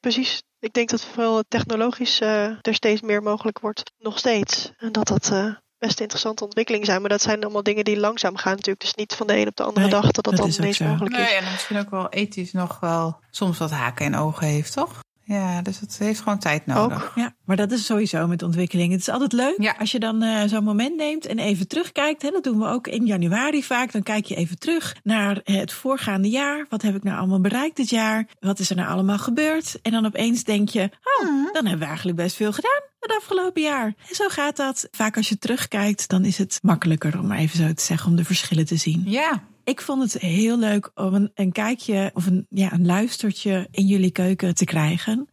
[0.00, 0.42] Precies.
[0.60, 3.92] Ik denk dat vooral technologisch eh, er steeds meer mogelijk wordt.
[3.98, 4.72] Nog steeds.
[4.76, 7.00] En dat dat eh, best interessante ontwikkelingen zijn.
[7.00, 8.80] Maar dat zijn allemaal dingen die langzaam gaan natuurlijk.
[8.80, 10.78] Dus niet van de een op de andere Nee, dag dat dat, dat dan ineens
[10.78, 11.20] mogelijk is.
[11.20, 14.72] Nee, en dan misschien ook wel ethisch nog wel soms wat haken en ogen heeft,
[14.72, 15.00] toch?
[15.28, 17.04] Ja, dus het heeft gewoon tijd nodig.
[17.04, 17.12] Ook.
[17.14, 18.90] Ja, maar dat is sowieso met ontwikkeling.
[18.92, 19.74] Het is altijd leuk Ja.
[19.78, 22.22] als je dan eh, zo'n moment neemt en even terugkijkt.
[22.22, 23.92] Hè, dat doen we ook in januari vaak.
[23.92, 26.66] Dan kijk je even terug naar eh, het voorgaande jaar.
[26.68, 28.26] Wat heb ik nou allemaal bereikt dit jaar?
[28.40, 29.78] Wat is er nou allemaal gebeurd?
[29.82, 33.62] En dan opeens denk je, oh, dan hebben we eigenlijk best veel gedaan het afgelopen
[33.62, 33.84] jaar.
[34.08, 34.88] En zo gaat dat.
[34.90, 38.24] Vaak als je terugkijkt, dan is het makkelijker om even zo te zeggen, om de
[38.24, 39.02] verschillen te zien.
[39.06, 43.86] Ja, Ik vond het heel leuk om een, kijkje of een, ja, een luistertje in
[43.86, 45.28] jullie keuken te krijgen.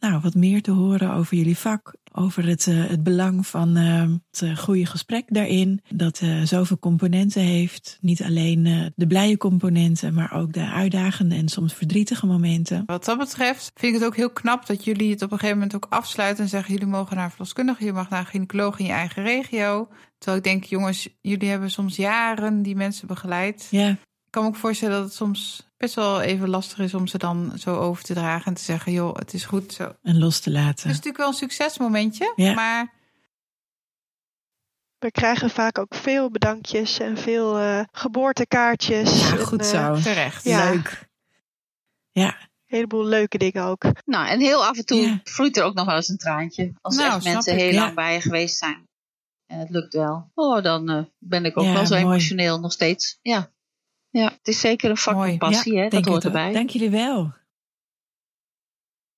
[0.00, 4.02] Nou, wat meer te horen over jullie vak over het, uh, het belang van uh,
[4.30, 5.80] het uh, goede gesprek daarin.
[5.94, 7.98] Dat zoveel componenten heeft.
[8.00, 12.82] Niet alleen de blije componenten, maar ook de uitdagende en soms verdrietige momenten.
[12.86, 15.58] Wat dat betreft vind ik het ook heel knap dat jullie het op een gegeven
[15.58, 18.78] moment ook afsluiten en zeggen: jullie mogen naar een verloskundige, je mag naar een gynaecoloog
[18.78, 19.88] in je eigen regio.
[20.18, 23.66] Terwijl ik denk, jongens, jullie hebben soms jaren die mensen begeleid.
[23.70, 23.88] Ja.
[23.88, 27.18] Ik kan me ook voorstellen dat het soms best wel even lastig is om ze
[27.18, 29.94] dan zo over te dragen en te zeggen: joh, het is goed zo.
[30.02, 30.68] En los te laten.
[30.68, 32.54] Het is natuurlijk wel een succesmomentje, Ja.
[32.54, 32.96] maar
[34.98, 39.20] We krijgen vaak ook veel bedankjes en veel eh, geboortekaartjes.
[39.20, 40.00] Ja, en, goed eh, zo.
[40.00, 40.44] terecht.
[40.44, 40.70] Ja.
[40.70, 41.06] Leuk.
[42.10, 42.46] Ja, Een
[42.76, 43.84] heleboel leuke dingen ook.
[44.04, 45.20] Nou, en heel af en toe Ja.
[45.24, 46.72] vloeit er ook nog wel eens een traantje.
[46.80, 47.80] Als Nou, echt mensen ik, heel ja.
[47.80, 48.87] lang bij je geweest zijn.
[49.48, 50.30] En het lukt wel.
[50.34, 52.06] Oh, dan eh, ben ik ook Ja, wel zo mooi.
[52.06, 53.18] emotioneel nog steeds.
[53.22, 53.50] Ja.
[54.10, 55.28] ja, het is zeker een vak Mooi.
[55.28, 55.88] van passie, ja, hè?
[55.88, 56.52] dat hoort erbij.
[56.52, 57.32] Dank jullie wel.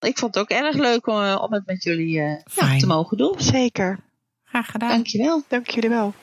[0.01, 3.17] Ik vond het ook erg leuk om, eh, om het met jullie eh, te mogen
[3.17, 3.35] doen.
[3.41, 3.99] Zeker.
[4.45, 4.89] Graag gedaan.
[4.89, 5.43] Dankjewel.
[5.49, 6.15] Dank jullie wel.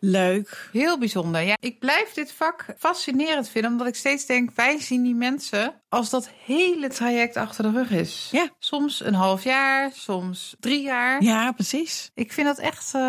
[0.00, 0.68] Leuk.
[0.72, 1.40] Heel bijzonder.
[1.42, 5.74] Ja, ik blijf dit vak fascinerend vinden, omdat ik steeds denk: wij zien die mensen
[5.88, 8.28] als dat hele traject achter de rug is.
[8.32, 8.48] Ja.
[8.58, 11.22] Soms een half jaar, soms drie jaar.
[11.22, 12.10] Ja, precies.
[12.14, 12.94] Ik vind dat echt.
[12.94, 13.00] eh,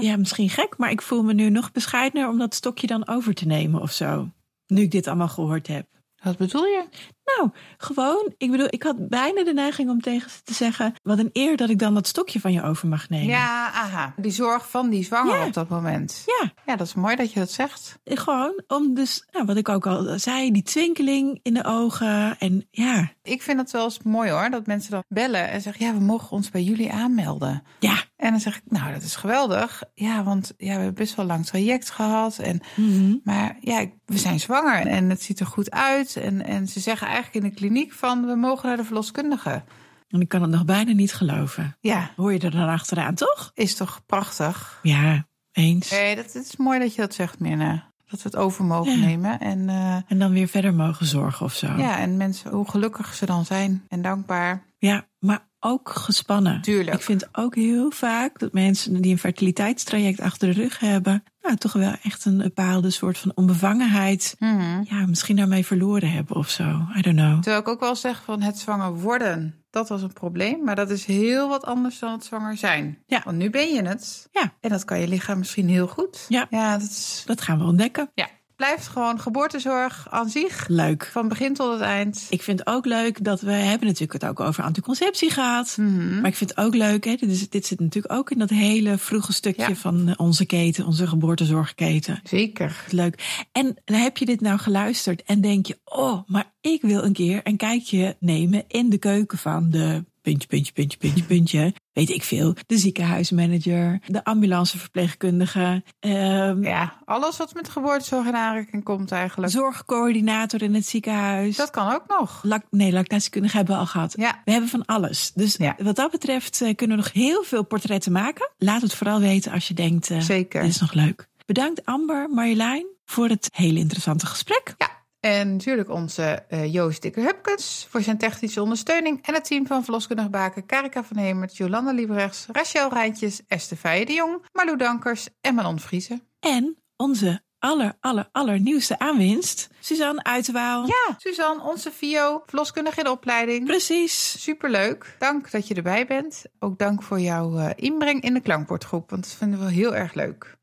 [0.00, 3.34] Ja, misschien gek, maar ik voel me nu nog bescheidener om dat stokje dan over
[3.34, 4.28] te nemen of zo.
[4.66, 5.86] Nu ik dit allemaal gehoord heb.
[6.22, 6.84] Wat bedoel je?
[7.24, 11.18] Nou, gewoon, ik bedoel, ik had bijna de neiging om tegen ze te zeggen: wat
[11.18, 13.26] een eer dat ik dan dat stokje van je over mag nemen.
[13.28, 14.14] Ja, aha.
[14.16, 15.46] Die zorg van die zwanger Ja.
[15.46, 16.22] op dat moment.
[16.26, 17.98] Ja, Ja, dat is mooi dat je dat zegt.
[18.04, 22.38] gewoon om dus, nou, wat ik ook al zei, die twinkeling in de ogen.
[22.38, 25.86] En ja, Ik vind het wel eens mooi hoor, dat mensen dan bellen en zeggen:
[25.86, 27.62] ja, we mogen ons bij jullie aanmelden.
[27.78, 27.94] ja.
[28.16, 29.82] En dan zeg ik: nou, dat is geweldig.
[29.94, 32.38] Ja, want ja, we hebben best wel lang traject gehad.
[32.38, 33.16] En Mhm.
[33.24, 36.16] Maar ja, we zijn zwanger en het ziet er goed uit.
[36.16, 39.62] En, en ze zeggen eigenlijk in de kliniek van we mogen naar de verloskundige.
[40.08, 41.76] En ik kan het nog bijna niet geloven.
[41.80, 43.50] Ja, Hoor je er dan achteraan, toch?
[43.54, 44.78] is toch prachtig?
[44.82, 45.90] Ja, eens.
[45.90, 47.90] Nee, dat het is mooi dat je dat zegt, Mirna.
[48.10, 49.04] Dat we het over mogen Ja.
[49.06, 49.40] nemen.
[49.40, 51.66] En, eh, En dan weer verder mogen zorgen of zo.
[51.76, 54.62] ja, en mensen, hoe gelukkig ze dan zijn en dankbaar.
[54.78, 56.60] Ja, maar ook gespannen.
[56.62, 56.96] Tuurlijk.
[56.96, 61.56] Ik vind ook heel vaak dat mensen die een fertiliteitstraject achter de rug hebben, nou
[61.56, 64.82] toch wel echt een bepaalde soort van onbevangenheid, Mhm.
[64.84, 66.62] ja, misschien daarmee verloren hebben of zo.
[66.96, 67.34] I don't know.
[67.34, 70.64] Terwijl ik ook wel zeg van het zwanger worden, dat was een probleem.
[70.64, 72.98] Maar dat is heel wat anders dan het zwanger zijn.
[73.06, 73.20] Ja.
[73.24, 74.28] Want nu ben je het.
[74.32, 74.52] Ja.
[74.60, 76.24] En dat kan je lichaam misschien heel goed.
[76.28, 76.46] Ja.
[76.50, 78.10] Ja, dat is, Dat gaan we ontdekken.
[78.14, 78.28] ja.
[78.62, 80.68] Blijft gewoon geboortezorg aan zich.
[80.68, 81.08] Leuk.
[81.12, 82.26] Van begin tot het eind.
[82.30, 85.76] Ik vind het ook leuk dat we hebben natuurlijk het ook over anticonceptie gehad.
[85.76, 86.20] Mhm.
[86.20, 88.50] Maar ik vind het ook leuk, hè, dit, is, dit zit natuurlijk ook in dat
[88.50, 89.74] hele vroege stukje Ja.
[89.74, 92.20] van eh, onze keten, onze geboortezorgketen.
[92.24, 92.84] Zeker.
[92.90, 93.44] Leuk.
[93.52, 97.40] En heb je dit nou geluisterd en denk je, oh, maar ik wil een keer
[97.44, 101.74] een kijkje nemen in de keuken van de puntje, puntje, puntje, puntje, puntje.
[101.92, 102.54] Weet ik veel.
[102.66, 109.52] De ziekenhuismanager, de ambulanceverpleegkundige, ehm Ja, alles wat met geboortezorg in aanraking komt eigenlijk.
[109.52, 111.56] zorgcoördinator in het ziekenhuis.
[111.56, 112.40] Dat kan ook nog.
[112.42, 114.12] Lac- nee, lactatiekundige hebben we al gehad.
[114.16, 114.40] Ja.
[114.44, 115.32] We hebben van alles.
[115.34, 115.74] Dus Ja.
[115.82, 118.50] wat dat betreft eh, kunnen we nog heel veel portretten maken.
[118.58, 120.62] Laat het vooral weten als je denkt, eh, Zeker.
[120.62, 121.28] dit is nog leuk.
[121.46, 124.74] Bedankt Amber, Marjolein, voor het hele interessante gesprek.
[124.78, 124.91] Ja.
[125.22, 129.26] En natuurlijk onze eh, Joost Dikker-Hupkens voor zijn technische ondersteuning.
[129.26, 134.06] En het team van verloskundige baken Karika van Hemert, Jolanda Liebrechts, Rachel Rijntjes, Esther Feijen
[134.06, 136.22] de Jong, Marlou Dankers en Manon Vriezen.
[136.40, 140.86] En onze aller, aller, allernieuwste aanwinst, Suzanne Uiterwaal.
[140.86, 143.66] Ja, Suzanne, onze VIO, verloskundige in de opleiding.
[143.66, 144.42] Precies.
[144.42, 145.16] Superleuk.
[145.18, 146.44] Dank dat je erbij bent.
[146.58, 150.14] Ook dank voor jouw eh, inbreng in de klankbordgroep, want dat vinden we heel erg
[150.14, 150.56] leuk.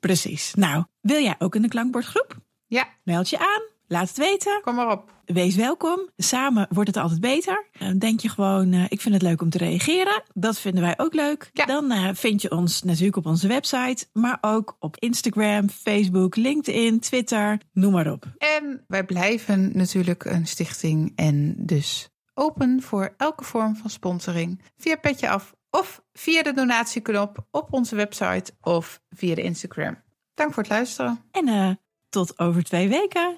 [0.00, 0.54] Precies.
[0.54, 2.36] Nou, wil jij ook in de klankbordgroep?
[2.66, 3.69] Ja, Meld je aan.
[3.92, 4.60] Laat het weten.
[4.62, 5.12] kom maar op.
[5.24, 6.08] Wees welkom.
[6.16, 7.66] Samen wordt het altijd beter.
[7.78, 10.22] Dan denk je gewoon, eh, ik vind het leuk om te reageren.
[10.34, 11.50] Dat vinden wij ook leuk.
[11.52, 11.64] Ja.
[11.64, 17.00] Dan eh, vind je ons natuurlijk op onze website, maar ook op Instagram, Facebook, LinkedIn,
[17.00, 18.24] Twitter, noem maar op.
[18.38, 24.62] En wij blijven natuurlijk een stichting en dus open voor elke vorm van sponsoring.
[24.76, 30.02] Via Petje Af of via de donatieknop op onze website of via de Instagram.
[30.34, 31.20] Dank voor het luisteren.
[31.30, 31.70] En eh,
[32.08, 33.36] tot over twee weken.